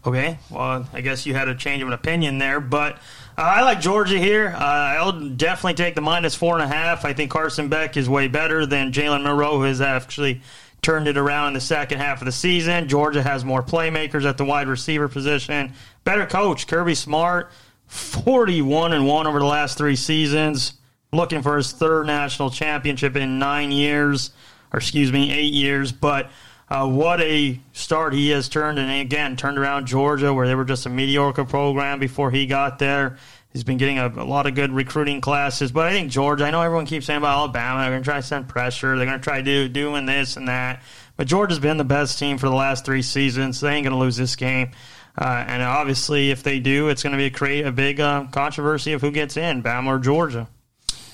Okay, 0.07 0.39
well, 0.51 0.89
I 0.93 1.01
guess 1.01 1.27
you 1.27 1.35
had 1.35 1.49
a 1.49 1.55
change 1.57 1.83
of 1.83 1.89
an 1.89 1.95
opinion 1.95 2.39
there, 2.39 2.61
but 2.61 2.95
uh, 3.37 3.43
I 3.43 3.63
like 3.63 3.81
Georgia 3.81 4.19
here. 4.19 4.55
Uh, 4.57 4.61
I'll 4.61 5.29
definitely 5.31 5.75
take 5.75 5.97
the 5.97 6.01
minus 6.01 6.37
four 6.37 6.55
and 6.55 6.63
a 6.63 6.69
half. 6.69 7.05
I 7.05 7.13
think 7.13 7.33
Carson 7.33 7.69
Beck 7.69 7.97
is 7.97 8.09
way 8.09 8.29
better 8.29 8.65
than 8.65 8.93
Jalen 8.93 9.25
Milroe, 9.25 9.57
who 9.57 9.63
has 9.63 9.81
actually 9.81 10.43
turned 10.83 11.09
it 11.09 11.17
around 11.17 11.49
in 11.49 11.55
the 11.55 11.61
second 11.61 11.99
half 11.99 12.21
of 12.21 12.27
the 12.27 12.33
season. 12.33 12.89
Georgia 12.89 13.23
has 13.23 13.45
more 13.45 13.63
playmakers 13.63 14.25
at 14.25 14.37
the 14.37 14.45
wide 14.45 14.69
receiver 14.69 15.09
position. 15.09 15.73
Better 16.05 16.27
coach, 16.27 16.67
Kirby 16.67 16.95
Smart, 16.95 17.51
41 17.87 18.93
and 18.93 19.07
1 19.07 19.27
over 19.27 19.39
the 19.39 19.45
last 19.45 19.79
three 19.79 19.97
seasons. 19.97 20.75
Looking 21.13 21.43
for 21.43 21.57
his 21.57 21.73
third 21.73 22.07
national 22.07 22.51
championship 22.51 23.17
in 23.17 23.39
nine 23.39 23.73
years, 23.73 24.31
or 24.73 24.79
excuse 24.79 25.13
me, 25.13 25.33
eight 25.33 25.53
years. 25.53 25.93
But 25.93 26.31
uh, 26.69 26.89
what 26.89 27.21
a 27.21 27.61
start 27.73 28.13
he 28.13 28.31
has 28.31 28.49
turned, 28.49 28.79
and 28.79 28.91
again, 28.91 29.37
turned 29.37 29.57
around 29.57 29.87
Georgia, 29.87 30.35
where 30.35 30.49
they 30.49 30.55
were 30.55 30.65
just 30.65 30.85
a 30.85 30.91
mediocre 30.91 31.45
program 31.45 32.01
before 32.01 32.31
he 32.33 32.47
got 32.47 32.79
there. 32.79 33.19
He's 33.57 33.65
been 33.65 33.79
getting 33.79 33.99
a, 33.99 34.09
a 34.09 34.29
lot 34.29 34.47
of 34.47 34.55
good 34.55 34.71
recruiting 34.71 35.23
classes, 35.23 35.73
but 35.73 35.87
I 35.87 35.91
think 35.91 36.11
Georgia. 36.11 36.45
I 36.45 36.51
know 36.51 36.61
everyone 36.61 36.85
keeps 36.85 37.07
saying 37.07 37.17
about 37.17 37.39
Alabama. 37.39 37.81
They're 37.81 37.91
going 37.93 38.03
to 38.03 38.05
try 38.07 38.17
to 38.17 38.23
send 38.23 38.49
pressure. 38.49 38.99
They're 38.99 39.07
going 39.07 39.19
to 39.19 39.25
try 39.25 39.39
to 39.39 39.43
do 39.43 39.67
doing 39.67 40.05
this 40.05 40.37
and 40.37 40.49
that. 40.49 40.83
But 41.17 41.27
Georgia's 41.27 41.59
been 41.59 41.79
the 41.79 41.85
best 41.85 42.19
team 42.19 42.37
for 42.37 42.51
the 42.51 42.55
last 42.55 42.85
three 42.85 43.01
seasons. 43.01 43.63
They 43.63 43.73
ain't 43.73 43.85
going 43.85 43.95
to 43.95 43.99
lose 43.99 44.19
this 44.19 44.37
game. 44.37 44.73
Uh, 45.17 45.43
and 45.49 45.63
obviously, 45.63 46.31
if 46.31 46.43
they 46.43 46.61
do, 46.61 46.91
it's 46.91 47.03
going 47.03 47.13
to 47.13 47.17
be 47.17 47.25
a 47.25 47.31
create 47.31 47.65
a 47.65 47.73
big 47.73 47.99
uh, 47.99 48.27
controversy 48.31 48.93
of 48.93 49.01
who 49.01 49.11
gets 49.11 49.39
in, 49.39 49.63
Bama 49.63 49.87
or 49.87 49.99
Georgia. 50.01 50.49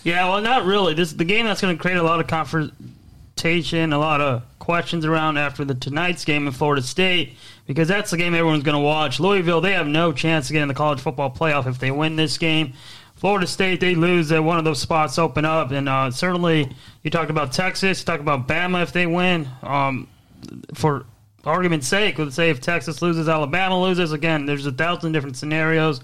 Yeah, 0.03 0.29
well, 0.29 0.41
not 0.41 0.65
really. 0.65 0.94
This 0.94 1.12
the 1.12 1.25
game 1.25 1.47
that's 1.47 1.61
going 1.61 1.77
to 1.77 1.81
create 1.81 1.99
a 1.99 2.03
lot 2.03 2.19
of 2.19 2.27
a 3.44 3.99
lot 3.99 4.21
of 4.21 4.43
questions 4.59 5.05
around 5.05 5.37
after 5.37 5.65
the 5.65 5.75
tonight's 5.75 6.25
game 6.25 6.47
in 6.47 6.53
Florida 6.53 6.83
State 6.83 7.35
because 7.67 7.89
that's 7.89 8.12
the 8.12 8.17
game 8.17 8.35
everyone's 8.35 8.62
going 8.62 8.77
to 8.77 8.83
watch. 8.83 9.19
Louisville, 9.19 9.61
they 9.61 9.73
have 9.73 9.89
no 9.89 10.12
chance 10.12 10.47
to 10.47 10.53
get 10.53 10.62
in 10.62 10.69
the 10.69 10.75
college 10.75 11.00
football 11.00 11.31
playoff 11.31 11.67
if 11.67 11.79
they 11.79 11.91
win 11.91 12.17
this 12.17 12.39
game. 12.39 12.73
Florida 13.17 13.47
State, 13.47 13.81
they 13.81 13.94
lose, 13.94 14.29
that 14.29 14.43
one 14.43 14.59
of 14.59 14.65
those 14.65 14.81
spots 14.81 15.19
open 15.19 15.44
up. 15.44 15.73
And 15.73 15.89
uh, 15.89 16.11
certainly, 16.11 16.71
you 17.03 17.11
talked 17.11 17.31
about 17.31 17.53
Texas, 17.53 18.00
you 18.00 18.05
talked 18.05 18.21
about 18.21 18.47
Bama 18.47 18.83
if 18.83 18.93
they 18.93 19.06
win. 19.06 19.49
Um, 19.62 20.09
for 20.75 21.06
argument's 21.44 21.89
sake, 21.89 22.19
let's 22.19 22.37
say 22.37 22.50
if 22.50 22.61
Texas 22.61 23.03
loses, 23.03 23.29
Alabama 23.29 23.81
loses. 23.81 24.12
Again, 24.12 24.47
there's 24.47 24.67
a 24.67 24.73
thousand 24.73 25.12
different 25.12 25.37
scenarios. 25.37 26.00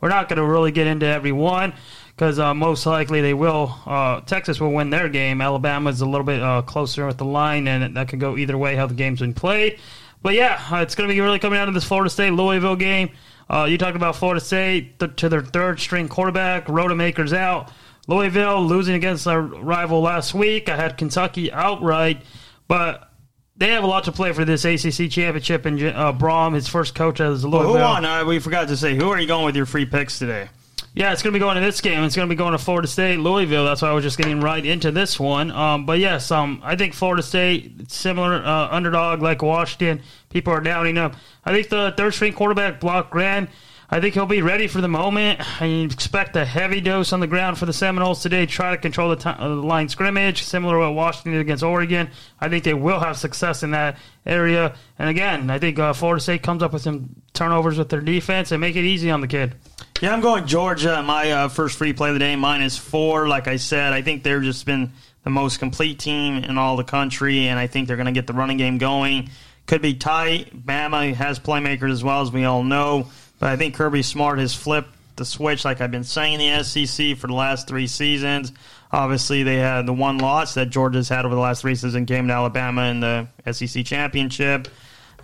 We're 0.00 0.08
not 0.08 0.28
going 0.28 0.38
to 0.38 0.44
really 0.44 0.72
get 0.72 0.86
into 0.86 1.06
every 1.06 1.32
one 1.32 1.72
because 2.14 2.38
uh, 2.38 2.54
most 2.54 2.86
likely 2.86 3.20
they 3.20 3.34
will. 3.34 3.78
Uh, 3.86 4.20
Texas 4.20 4.60
will 4.60 4.72
win 4.72 4.90
their 4.90 5.08
game. 5.08 5.40
Alabama 5.40 5.90
is 5.90 6.00
a 6.00 6.06
little 6.06 6.26
bit 6.26 6.42
uh, 6.42 6.62
closer 6.62 7.06
with 7.06 7.18
the 7.18 7.24
line, 7.24 7.66
and 7.66 7.96
that 7.96 8.08
could 8.08 8.20
go 8.20 8.36
either 8.36 8.56
way 8.56 8.76
how 8.76 8.86
the 8.86 8.94
game's 8.94 9.20
been 9.20 9.34
played. 9.34 9.78
But 10.22 10.34
yeah, 10.34 10.62
uh, 10.70 10.76
it's 10.76 10.94
going 10.94 11.08
to 11.08 11.14
be 11.14 11.20
really 11.20 11.38
coming 11.38 11.58
down 11.58 11.66
to 11.66 11.72
this 11.72 11.84
Florida 11.84 12.10
State 12.10 12.30
Louisville 12.30 12.76
game. 12.76 13.10
Uh, 13.50 13.64
you 13.64 13.76
talked 13.76 13.96
about 13.96 14.16
Florida 14.16 14.40
State 14.40 14.98
th- 14.98 15.16
to 15.16 15.28
their 15.28 15.42
third 15.42 15.80
string 15.80 16.08
quarterback, 16.08 16.66
Rodemaker's 16.66 17.32
out. 17.32 17.72
Louisville 18.08 18.64
losing 18.64 18.94
against 18.94 19.24
their 19.24 19.40
rival 19.40 20.00
last 20.00 20.34
week. 20.34 20.68
I 20.68 20.76
had 20.76 20.96
Kentucky 20.96 21.52
outright, 21.52 22.22
but 22.66 23.10
they 23.56 23.68
have 23.70 23.84
a 23.84 23.86
lot 23.86 24.04
to 24.04 24.12
play 24.12 24.32
for 24.32 24.44
this 24.44 24.64
ACC 24.64 25.10
championship. 25.10 25.66
And 25.66 25.80
uh, 25.82 26.12
Brohm, 26.12 26.54
his 26.54 26.66
first 26.66 26.94
coach 26.94 27.20
as 27.20 27.44
a 27.44 27.48
Louisville. 27.48 27.74
Well, 27.74 27.96
who 27.96 28.04
on? 28.04 28.04
Uh, 28.04 28.24
we 28.24 28.38
forgot 28.38 28.68
to 28.68 28.76
say 28.76 28.96
who 28.96 29.10
are 29.10 29.20
you 29.20 29.26
going 29.28 29.44
with 29.44 29.54
your 29.54 29.66
free 29.66 29.86
picks 29.86 30.18
today? 30.18 30.48
Yeah, 30.94 31.12
it's 31.12 31.22
going 31.22 31.32
to 31.32 31.36
be 31.38 31.40
going 31.40 31.54
to 31.54 31.62
this 31.62 31.80
game. 31.80 32.04
It's 32.04 32.14
going 32.14 32.28
to 32.28 32.32
be 32.32 32.36
going 32.36 32.52
to 32.52 32.58
Florida 32.58 32.86
State, 32.86 33.18
Louisville. 33.18 33.64
That's 33.64 33.80
why 33.80 33.88
I 33.88 33.92
was 33.92 34.04
just 34.04 34.18
getting 34.18 34.40
right 34.40 34.64
into 34.64 34.90
this 34.90 35.18
one. 35.18 35.50
Um, 35.50 35.86
but 35.86 35.98
yes, 35.98 36.30
um, 36.30 36.60
I 36.62 36.76
think 36.76 36.92
Florida 36.92 37.22
State, 37.22 37.90
similar 37.90 38.44
uh, 38.44 38.68
underdog 38.70 39.22
like 39.22 39.40
Washington. 39.40 40.02
People 40.28 40.52
are 40.52 40.60
doubting 40.60 40.98
up. 40.98 41.14
I 41.46 41.52
think 41.52 41.70
the 41.70 41.94
third 41.96 42.12
string 42.12 42.34
quarterback, 42.34 42.78
Brock 42.78 43.10
Glenn, 43.10 43.48
I 43.92 44.00
think 44.00 44.14
he'll 44.14 44.24
be 44.24 44.40
ready 44.40 44.68
for 44.68 44.80
the 44.80 44.88
moment. 44.88 45.60
I 45.60 45.66
expect 45.66 46.34
a 46.34 46.46
heavy 46.46 46.80
dose 46.80 47.12
on 47.12 47.20
the 47.20 47.26
ground 47.26 47.58
for 47.58 47.66
the 47.66 47.74
Seminoles 47.74 48.22
today. 48.22 48.46
Try 48.46 48.70
to 48.70 48.78
control 48.78 49.14
the, 49.14 49.28
uh, 49.28 49.48
the 49.48 49.54
line 49.54 49.90
scrimmage, 49.90 50.44
similar 50.44 50.76
to 50.76 50.80
what 50.80 50.94
Washington 50.94 51.32
did 51.32 51.42
against 51.42 51.62
Oregon. 51.62 52.08
I 52.40 52.48
think 52.48 52.64
they 52.64 52.72
will 52.72 53.00
have 53.00 53.18
success 53.18 53.62
in 53.62 53.72
that 53.72 53.98
area. 54.24 54.74
And 54.98 55.10
again, 55.10 55.50
I 55.50 55.58
think 55.58 55.78
uh, 55.78 55.92
Florida 55.92 56.22
State 56.22 56.42
comes 56.42 56.62
up 56.62 56.72
with 56.72 56.80
some 56.80 57.14
turnovers 57.34 57.76
with 57.76 57.90
their 57.90 58.00
defense 58.00 58.50
and 58.50 58.62
make 58.62 58.76
it 58.76 58.84
easy 58.84 59.10
on 59.10 59.20
the 59.20 59.28
kid. 59.28 59.56
Yeah, 60.00 60.14
I'm 60.14 60.22
going 60.22 60.46
Georgia. 60.46 61.02
My 61.02 61.30
uh, 61.30 61.48
first 61.48 61.76
free 61.76 61.92
play 61.92 62.08
of 62.08 62.14
the 62.14 62.18
day, 62.18 62.34
minus 62.34 62.78
four. 62.78 63.28
Like 63.28 63.46
I 63.46 63.56
said, 63.56 63.92
I 63.92 64.00
think 64.00 64.22
they've 64.22 64.42
just 64.42 64.64
been 64.64 64.92
the 65.22 65.30
most 65.30 65.58
complete 65.58 65.98
team 65.98 66.42
in 66.42 66.56
all 66.56 66.78
the 66.78 66.84
country, 66.84 67.46
and 67.48 67.58
I 67.58 67.66
think 67.66 67.88
they're 67.88 67.98
going 67.98 68.06
to 68.06 68.12
get 68.12 68.26
the 68.26 68.32
running 68.32 68.56
game 68.56 68.78
going. 68.78 69.28
Could 69.66 69.82
be 69.82 69.92
tight. 69.92 70.66
Bama 70.66 71.14
has 71.14 71.38
playmakers 71.38 71.92
as 71.92 72.02
well 72.02 72.22
as 72.22 72.32
we 72.32 72.44
all 72.44 72.64
know. 72.64 73.08
But 73.42 73.50
I 73.50 73.56
think 73.56 73.74
Kirby 73.74 74.02
Smart 74.02 74.38
has 74.38 74.54
flipped 74.54 74.90
the 75.16 75.24
switch, 75.24 75.64
like 75.64 75.80
I've 75.80 75.90
been 75.90 76.04
saying, 76.04 76.38
the 76.38 76.62
SEC 76.62 77.16
for 77.16 77.26
the 77.26 77.32
last 77.32 77.66
three 77.66 77.88
seasons. 77.88 78.52
Obviously, 78.92 79.42
they 79.42 79.56
had 79.56 79.84
the 79.84 79.92
one 79.92 80.18
loss 80.18 80.54
that 80.54 80.70
Georgia's 80.70 81.08
had 81.08 81.24
over 81.24 81.34
the 81.34 81.40
last 81.40 81.62
three 81.62 81.74
seasons 81.74 82.06
came 82.06 82.28
to 82.28 82.32
Alabama 82.32 82.82
in 82.82 83.00
the 83.00 83.26
SEC 83.50 83.84
championship. 83.84 84.68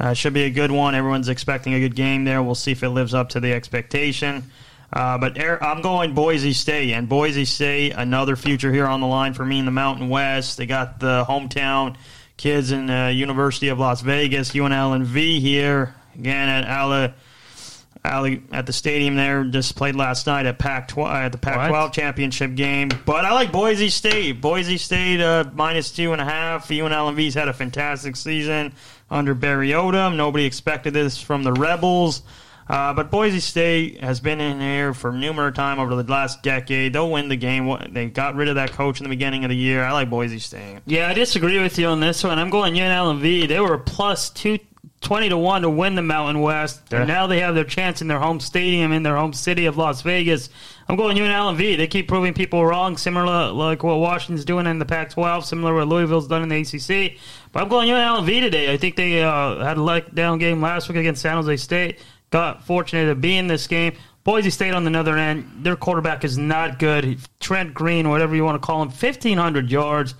Uh, 0.01 0.15
should 0.15 0.33
be 0.33 0.43
a 0.43 0.51
good 0.51 0.73
one. 0.73 0.97
Everyone's 0.97 1.29
expecting 1.29 1.75
a 1.75 1.79
good 1.79 1.95
game 1.95 2.25
there. 2.25 2.43
We'll 2.43 2.57
see 2.57 2.73
if 2.73 2.83
it 2.83 2.89
lives 2.89 3.15
up 3.15 3.29
to 3.31 3.41
the 3.41 3.53
expectation. 3.53 4.51
Uh, 4.93 5.17
but 5.19 5.41
I'm 5.41 5.81
going 5.81 6.13
Boise 6.13 6.55
State, 6.55 6.95
and 6.95 7.09
Boise 7.09 7.45
State, 7.45 7.93
another 7.97 8.35
future 8.35 8.73
here 8.73 8.89
on 8.89 9.01
the 9.01 9.07
line 9.07 9.33
for 9.33 9.45
me 9.45 9.61
in 9.61 9.65
the 9.65 9.71
Mountain 9.71 10.09
West. 10.09 10.57
They 10.57 10.67
got 10.67 10.99
the 10.99 11.25
hometown 11.25 11.95
kids 12.37 12.73
in 12.73 12.87
the 12.87 13.13
University 13.15 13.69
of 13.69 13.79
Las 13.79 14.01
Vegas, 14.01 14.51
UNLV 14.55 15.39
here 15.39 15.95
again 16.17 16.49
at 16.49 17.15
At 18.09 18.67
the 18.67 18.73
stadium 18.73 19.17
there. 19.17 19.45
Just 19.45 19.77
played 19.77 19.95
last 19.95 20.27
night 20.27 20.47
at 20.47 20.59
Pac-12 20.59 21.09
at 21.09 21.33
the 21.33 21.39
Pac-12 21.39 21.71
what? 21.71 21.93
championship 21.93 22.55
game. 22.55 22.89
But 23.05 23.25
I 23.25 23.33
like 23.33 23.53
Boise 23.53 23.91
State. 23.91 24.41
Boise 24.41 24.79
State 24.79 25.21
uh, 25.21 25.45
minus 25.55 25.91
two 25.91 26.13
and 26.13 26.21
a 26.21 26.25
half. 26.25 26.69
UNLV's 26.69 27.35
had 27.35 27.49
a 27.49 27.53
fantastic 27.53 28.17
season 28.17 28.73
under 29.11 29.35
Barry 29.35 29.71
Odom. 29.71 30.17
Nobody 30.17 30.45
expected 30.45 30.95
this 30.95 31.21
from 31.21 31.43
the 31.43 31.53
Rebels. 31.53 32.23
Uh, 32.69 32.93
but 32.93 33.11
Boise 33.11 33.41
State 33.41 34.03
has 34.03 34.21
been 34.21 34.41
in 34.41 34.61
here 34.61 34.93
for 34.93 35.11
numerous 35.11 35.55
time 35.55 35.79
over 35.79 36.01
the 36.01 36.11
last 36.11 36.43
decade. 36.43 36.93
They'll 36.93 37.11
win 37.11 37.29
the 37.29 37.37
game. 37.37 37.75
They 37.93 38.07
got 38.07 38.35
rid 38.35 38.49
of 38.49 38.57
that 38.57 38.73
coach 38.73 39.01
in 39.01 39.05
the 39.05 39.09
beginning 39.09 39.45
of 39.45 39.49
the 39.49 39.57
year. 39.57 39.83
I 39.83 39.93
like 39.93 40.11
Boise 40.11 40.39
State. 40.39 40.81
Yeah, 40.85 41.09
I 41.09 41.15
disagree 41.15 41.63
with 41.63 41.79
you 41.79 41.87
on 41.87 42.01
this 42.01 42.23
one. 42.23 42.39
I'm 42.39 42.51
going 42.51 42.75
UNLV. 42.75 43.49
They 43.49 43.61
were 43.61 43.79
plus 43.79 44.29
two 44.29 44.59
20 45.01 45.29
to 45.29 45.39
1 45.39 45.63
to 45.63 45.71
win 45.71 45.95
the 45.95 46.03
Mountain 46.03 46.41
West. 46.43 46.83
Yeah. 46.91 46.99
And 46.99 47.09
now 47.09 47.27
they 47.27 47.41
have 47.41 47.55
their 47.55 47.65
chance 47.65 48.03
in 48.03 48.09
their 48.09 48.19
home 48.19 48.41
stadium 48.41 48.93
in 48.93 49.03
their 49.03 49.17
home 49.17 49.33
city 49.33 49.67
of 49.67 49.77
Las 49.77 50.03
Vegas. 50.03 50.51
I'm 50.89 50.97
going 50.97 51.17
you 51.17 51.25
and 51.25 51.33
UNLV. 51.33 51.77
They 51.77 51.87
keep 51.87 52.09
proving 52.09 52.35
people 52.35 52.65
wrong, 52.65 52.97
similar 52.97 53.53
like 53.53 53.83
what 53.83 53.99
Washington's 53.99 54.45
doing 54.45 54.67
in 54.67 54.79
the 54.79 54.85
Pac 54.85 55.11
12, 55.11 55.45
similar 55.45 55.75
what 55.75 55.87
Louisville's 55.87 56.27
done 56.27 56.43
in 56.43 56.49
the 56.49 56.61
ACC. 56.61 57.19
But 57.53 57.63
I'm 57.63 57.69
going 57.69 57.89
you 57.89 57.95
and 57.95 58.27
UNLV 58.27 58.41
today. 58.41 58.73
I 58.73 58.77
think 58.77 58.97
they 58.97 59.23
uh, 59.23 59.65
had 59.65 59.77
a 59.77 59.81
letdown 59.81 60.41
game 60.41 60.61
last 60.61 60.89
week 60.89 60.99
against 60.99 61.23
San 61.23 61.37
Jose 61.37 61.57
State. 61.59 62.01
Got 62.31 62.65
fortunate 62.67 63.07
to 63.07 63.15
be 63.15 63.37
in 63.37 63.47
this 63.47 63.67
game. 63.67 63.95
Boise 64.25 64.51
State 64.51 64.75
on 64.75 64.85
the 64.85 64.99
other 64.99 65.17
end, 65.17 65.61
their 65.63 65.75
quarterback 65.75 66.23
is 66.23 66.37
not 66.37 66.79
good. 66.79 67.19
Trent 67.41 67.73
Green, 67.73 68.11
whatever 68.11 68.37
you 68.37 68.45
want 68.45 68.61
to 68.61 68.67
call 68.67 68.83
him, 68.83 68.89
1,500 68.89 69.71
yards, 69.71 70.15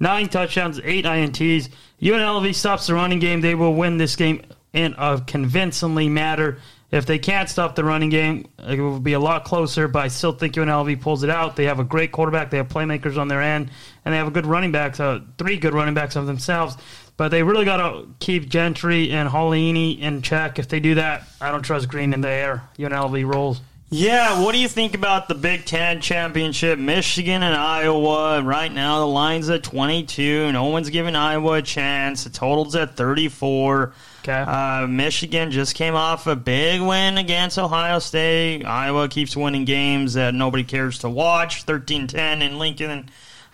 nine 0.00 0.28
touchdowns, 0.28 0.80
eight 0.84 1.04
INTs. 1.04 1.68
UNLV 2.00 2.54
stops 2.54 2.86
the 2.86 2.94
running 2.94 3.18
game, 3.18 3.40
they 3.40 3.54
will 3.54 3.74
win 3.74 3.98
this 3.98 4.16
game 4.16 4.42
in 4.72 4.94
a 4.98 5.20
convincingly 5.26 6.08
matter. 6.08 6.58
If 6.90 7.04
they 7.04 7.18
can't 7.18 7.50
stop 7.50 7.74
the 7.74 7.84
running 7.84 8.08
game, 8.08 8.48
it 8.58 8.80
will 8.80 8.98
be 8.98 9.12
a 9.12 9.20
lot 9.20 9.44
closer, 9.44 9.88
but 9.88 10.04
I 10.04 10.08
still 10.08 10.32
think 10.32 10.54
UNLV 10.54 11.02
pulls 11.02 11.22
it 11.22 11.28
out. 11.28 11.54
They 11.54 11.64
have 11.64 11.80
a 11.80 11.84
great 11.84 12.12
quarterback, 12.12 12.50
they 12.50 12.56
have 12.56 12.68
playmakers 12.68 13.18
on 13.18 13.28
their 13.28 13.42
end, 13.42 13.70
and 14.04 14.14
they 14.14 14.18
have 14.18 14.28
a 14.28 14.30
good 14.30 14.46
running 14.46 14.72
back, 14.72 14.96
so 14.96 15.22
three 15.36 15.58
good 15.58 15.74
running 15.74 15.92
backs 15.94 16.16
of 16.16 16.26
themselves. 16.26 16.76
But 17.18 17.28
they 17.28 17.42
really 17.42 17.66
got 17.66 17.76
to 17.78 18.08
keep 18.20 18.48
Jeanty 18.48 19.10
and 19.12 19.28
Holani 19.28 19.98
in 20.00 20.22
check. 20.22 20.58
If 20.58 20.68
they 20.68 20.80
do 20.80 20.94
that, 20.94 21.24
I 21.40 21.50
don't 21.50 21.62
trust 21.62 21.88
Green 21.88 22.14
in 22.14 22.20
the 22.22 22.28
air. 22.28 22.62
UNLV 22.78 23.34
rolls. 23.34 23.60
Yeah, 23.90 24.44
what 24.44 24.52
do 24.52 24.58
you 24.58 24.68
think 24.68 24.94
about 24.94 25.28
the 25.28 25.34
Big 25.34 25.64
Ten 25.64 26.02
championship? 26.02 26.78
Michigan 26.78 27.42
and 27.42 27.54
Iowa. 27.54 28.42
Right 28.42 28.70
now, 28.70 29.00
the 29.00 29.06
line's 29.06 29.48
at 29.48 29.62
22. 29.62 30.52
No 30.52 30.64
one's 30.64 30.90
giving 30.90 31.16
Iowa 31.16 31.54
a 31.54 31.62
chance. 31.62 32.24
The 32.24 32.30
total's 32.30 32.76
at 32.76 32.96
34. 32.96 33.94
Okay. 34.24 34.32
Uh, 34.32 34.86
Michigan 34.86 35.50
just 35.50 35.74
came 35.74 35.94
off 35.94 36.26
a 36.26 36.36
big 36.36 36.82
win 36.82 37.16
against 37.16 37.58
Ohio 37.58 37.98
State. 37.98 38.62
Iowa 38.66 39.08
keeps 39.08 39.34
winning 39.34 39.64
games 39.64 40.12
that 40.14 40.34
nobody 40.34 40.64
cares 40.64 40.98
to 40.98 41.08
watch. 41.08 41.62
13 41.62 42.08
10 42.08 42.42
in 42.42 42.58
Lincoln 42.58 43.08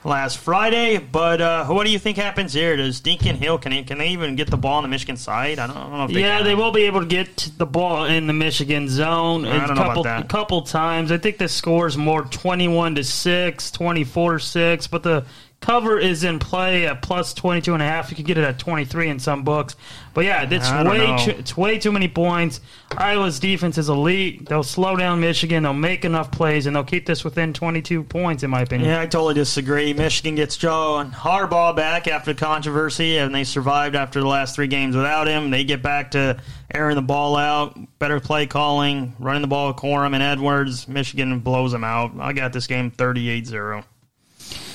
last 0.05 0.39
Friday. 0.39 0.99
But 0.99 1.41
uh, 1.41 1.67
what 1.67 1.85
do 1.85 1.91
you 1.91 1.99
think 1.99 2.17
happens 2.17 2.53
here? 2.53 2.77
Does 2.77 3.01
Deacon 3.01 3.37
Hill 3.37 3.59
can 3.59 3.73
he, 3.73 3.83
can 3.83 3.99
they 3.99 4.09
even 4.09 4.37
get 4.37 4.51
the 4.51 4.57
ball 4.57 4.77
on 4.77 4.83
the 4.83 4.89
Michigan 4.89 5.17
side? 5.17 5.59
I 5.59 5.67
don't, 5.67 5.77
I 5.77 5.81
don't 5.81 5.93
know. 5.93 6.05
If 6.05 6.13
they 6.13 6.21
yeah, 6.21 6.39
can. 6.39 6.47
they 6.47 6.55
will 6.55 6.73
be 6.73 6.83
able 6.83 7.01
to 7.01 7.07
get 7.07 7.51
the 7.57 7.67
ball 7.67 8.05
in 8.05 8.27
the 8.27 8.33
Michigan 8.33 8.89
zone 8.89 9.47
I 9.47 9.65
a 9.65 9.69
couple 9.75 10.07
a 10.07 10.25
couple 10.25 10.63
times. 10.63 11.11
I 11.11 11.19
think 11.19 11.39
the 11.39 11.49
score 11.49 11.87
is 11.87 11.97
more 11.97 12.23
twenty 12.25 12.69
one 12.69 12.95
to 12.95 13.05
six, 13.05 13.71
24 13.71 14.39
six, 14.39 14.87
but 14.87 15.03
the 15.03 15.25
cover 15.65 15.99
is 15.99 16.25
in 16.25 16.39
play 16.39 16.87
at 16.87 17.01
plus 17.01 17.33
22 17.33 17.73
and 17.73 17.83
a 17.83 17.87
half. 17.87 18.11
You 18.11 18.17
can 18.17 18.27
get 18.27 18.37
it 18.37 18.45
at 18.45 18.59
23 18.59 19.09
in 19.09 19.19
some 19.19 19.45
books. 19.45 19.77
But 20.13 20.27
yeah, 20.27 20.47
it's 20.49 20.71
way 20.71 21.17
too, 21.25 21.39
it's 21.39 21.57
way 21.57 21.79
too 21.79 21.91
many 21.91 22.07
points. 22.07 22.61
Iowa's 22.95 23.41
defense 23.41 23.79
is 23.79 23.89
elite. 23.89 24.47
They'll 24.47 24.63
slow 24.63 24.95
down 24.95 25.21
Michigan. 25.21 25.63
They'll 25.63 25.73
make 25.73 26.05
enough 26.05 26.31
plays, 26.31 26.67
and 26.67 26.77
they'll 26.77 26.85
keep 26.85 27.07
this 27.07 27.25
within 27.25 27.55
22 27.55 28.03
points, 28.05 28.43
in 28.43 28.51
my 28.51 28.61
opinion. 28.61 28.91
Yeah, 28.91 29.01
I 29.01 29.07
totally 29.07 29.33
disagree. 29.33 29.95
Michigan 29.95 30.35
gets 30.35 30.59
Joe 30.59 30.99
and 30.99 31.11
Harbaugh 31.11 31.75
back 31.75 32.09
after 32.09 32.35
the 32.35 32.39
controversy, 32.39 33.17
and 33.17 33.35
they 33.35 33.45
survived 33.45 33.97
after 33.97 34.21
the 34.21 34.29
last 34.29 34.55
three 34.55 34.67
games 34.67 34.95
without 34.95 35.27
him. 35.27 35.51
They 35.51 35.65
get 35.65 35.83
back 35.83 36.11
to 36.11 36.39
airing 36.75 36.97
the 36.97 37.03
ball 37.03 37.37
out, 37.37 37.79
better 37.99 38.21
play 38.21 38.47
calling, 38.47 39.17
running 39.19 39.43
the 39.43 39.49
ball 39.49 39.69
with 39.69 39.77
Corum 39.77 40.13
and 40.13 40.23
Edwards. 40.23 40.87
Michigan 40.87 41.41
blows 41.41 41.73
them 41.73 41.85
out. 41.85 42.13
I 42.21 42.35
got 42.35 42.53
this 42.53 42.67
game 42.67 42.91
38 42.91 43.47
0. 43.47 43.85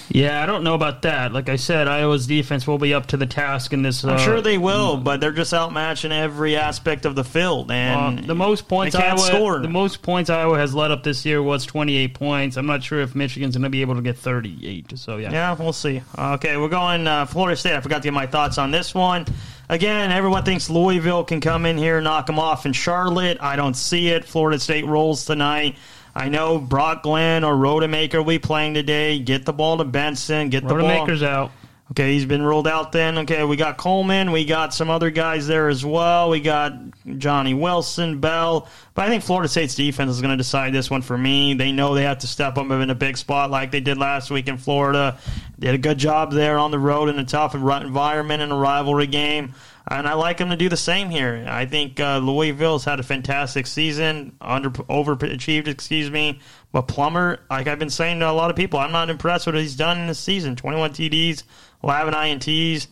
Yeah, 0.09 0.41
I 0.41 0.45
don't 0.45 0.63
know 0.63 0.73
about 0.73 1.03
that. 1.03 1.33
Like 1.33 1.49
I 1.49 1.55
said, 1.55 1.87
Iowa's 1.87 2.25
defense 2.25 2.65
will 2.65 2.77
be 2.77 2.93
up 2.93 3.07
to 3.07 3.17
the 3.17 3.25
task 3.25 3.73
in 3.73 3.83
this. 3.83 4.03
I'm 4.03 4.11
uh, 4.11 4.17
sure 4.17 4.41
they 4.41 4.57
will, 4.57 4.97
but 4.97 5.21
they're 5.21 5.31
just 5.31 5.53
outmatching 5.53 6.11
every 6.11 6.55
aspect 6.55 7.05
of 7.05 7.15
the 7.15 7.23
field, 7.23 7.71
and 7.71 8.19
uh, 8.19 8.27
the 8.27 8.35
most 8.35 8.67
points 8.67 8.95
Iowa 8.95 9.19
score. 9.19 9.59
the 9.59 9.69
most 9.69 10.01
points 10.01 10.29
Iowa 10.29 10.57
has 10.57 10.73
led 10.73 10.91
up 10.91 11.03
this 11.03 11.25
year 11.25 11.41
was 11.41 11.65
28 11.65 12.13
points. 12.13 12.57
I'm 12.57 12.65
not 12.65 12.83
sure 12.83 12.99
if 13.01 13.15
Michigan's 13.15 13.55
going 13.55 13.63
to 13.63 13.69
be 13.69 13.81
able 13.81 13.95
to 13.95 14.01
get 14.01 14.17
38. 14.17 14.97
So 14.97 15.17
yeah, 15.17 15.31
yeah, 15.31 15.53
we'll 15.53 15.73
see. 15.73 16.01
Okay, 16.17 16.57
we're 16.57 16.69
going 16.69 17.07
uh, 17.07 17.25
Florida 17.25 17.55
State. 17.55 17.75
I 17.75 17.81
forgot 17.81 17.97
to 17.97 18.07
get 18.07 18.13
my 18.13 18.27
thoughts 18.27 18.57
on 18.57 18.71
this 18.71 18.95
one. 18.95 19.25
Again, 19.71 20.11
everyone 20.11 20.43
thinks 20.43 20.67
Louisville 20.67 21.23
can 21.23 21.41
come 21.41 21.67
in 21.67 21.77
here, 21.77 22.01
knock 22.01 22.25
them 22.25 22.39
off 22.39 22.65
in 22.65 22.73
Charlotte. 22.73 23.37
I 23.39 23.55
don't 23.55 23.75
see 23.75 24.07
it. 24.07 24.25
Florida 24.25 24.59
State 24.59 24.85
rolls 24.87 25.25
tonight. 25.25 25.75
I 26.19 26.27
know 26.27 26.59
Brock 26.59 27.03
Glenn 27.03 27.45
or 27.45 27.55
Rodemaker 27.55 28.15
will 28.15 28.25
be 28.25 28.39
playing 28.39 28.73
today. 28.73 29.19
Get 29.19 29.45
the 29.45 29.53
ball 29.53 29.77
to 29.77 29.85
Benson. 29.85 30.49
Get 30.49 30.67
the 30.67 30.75
ball. 30.75 30.79
Rodemaker's 30.79 31.23
out. 31.23 31.51
Okay, 31.91 32.13
he's 32.13 32.25
been 32.25 32.43
ruled 32.43 32.67
out 32.67 32.91
then. 32.91 33.19
Okay, 33.19 33.43
we 33.45 33.55
got 33.55 33.77
Coleman. 33.77 34.31
We 34.31 34.43
got 34.43 34.73
some 34.73 34.89
other 34.89 35.09
guys 35.09 35.47
there 35.47 35.69
as 35.69 35.83
well. 35.83 36.29
We 36.29 36.41
got 36.41 36.73
Johnny 37.17 37.53
Wilson, 37.53 38.19
Bell. 38.19 38.67
But 38.93 39.05
I 39.05 39.07
think 39.07 39.23
Florida 39.23 39.47
State's 39.47 39.75
defense 39.75 40.11
is 40.11 40.19
going 40.19 40.31
to 40.31 40.37
decide 40.37 40.73
this 40.73 40.91
one 40.91 41.01
for 41.01 41.17
me. 41.17 41.53
They 41.53 41.71
know 41.71 41.95
they 41.95 42.03
have 42.03 42.19
to 42.19 42.27
step 42.27 42.57
up 42.57 42.69
in 42.69 42.89
a 42.89 42.95
big 42.95 43.17
spot 43.17 43.49
like 43.49 43.71
they 43.71 43.79
did 43.79 43.97
last 43.97 44.29
week 44.29 44.49
in 44.49 44.57
Florida. 44.57 45.17
Did 45.57 45.73
a 45.73 45.79
good 45.79 45.97
job 45.97 46.33
there 46.33 46.59
on 46.59 46.71
the 46.71 46.79
road 46.79 47.07
in 47.07 47.17
a 47.17 47.25
tough 47.25 47.55
environment 47.55 48.43
in 48.43 48.51
a 48.51 48.57
rivalry 48.57 49.07
game 49.07 49.55
and 49.89 50.07
I 50.07 50.13
like 50.13 50.39
him 50.39 50.49
to 50.51 50.55
do 50.55 50.69
the 50.69 50.77
same 50.77 51.09
here. 51.09 51.45
I 51.47 51.65
think 51.65 51.99
uh, 51.99 52.19
Louisville's 52.19 52.85
had 52.85 52.99
a 52.99 53.03
fantastic 53.03 53.65
season, 53.65 54.35
under 54.39 54.69
overachieved, 54.69 55.67
excuse 55.67 56.11
me. 56.11 56.39
But 56.71 56.83
Plummer, 56.83 57.39
like 57.49 57.67
I've 57.67 57.79
been 57.79 57.89
saying 57.89 58.19
to 58.19 58.29
a 58.29 58.31
lot 58.31 58.51
of 58.51 58.55
people, 58.55 58.79
I'm 58.79 58.91
not 58.91 59.09
impressed 59.09 59.47
with 59.47 59.55
what 59.55 59.61
he's 59.61 59.75
done 59.75 59.99
in 59.99 60.07
this 60.07 60.19
season. 60.19 60.55
21 60.55 60.91
TDs, 60.91 61.43
11 61.83 62.13
INTs 62.13 62.87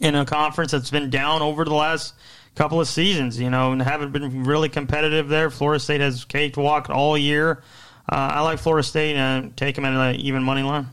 in 0.00 0.14
a 0.14 0.24
conference 0.24 0.72
that's 0.72 0.90
been 0.90 1.10
down 1.10 1.42
over 1.42 1.66
the 1.66 1.74
last 1.74 2.14
couple 2.54 2.80
of 2.80 2.88
seasons. 2.88 3.38
You 3.38 3.50
know, 3.50 3.72
and 3.72 3.82
haven't 3.82 4.12
been 4.12 4.44
really 4.44 4.70
competitive 4.70 5.28
there. 5.28 5.50
Florida 5.50 5.80
State 5.80 6.00
has 6.00 6.24
cakewalked 6.24 6.88
all 6.88 7.18
year. 7.18 7.62
Uh, 8.10 8.16
I 8.32 8.40
like 8.40 8.58
Florida 8.58 8.86
State 8.86 9.16
and 9.16 9.54
take 9.54 9.74
them 9.74 9.84
at 9.84 9.92
an 9.92 10.20
even 10.20 10.42
money 10.42 10.62
line. 10.62 10.86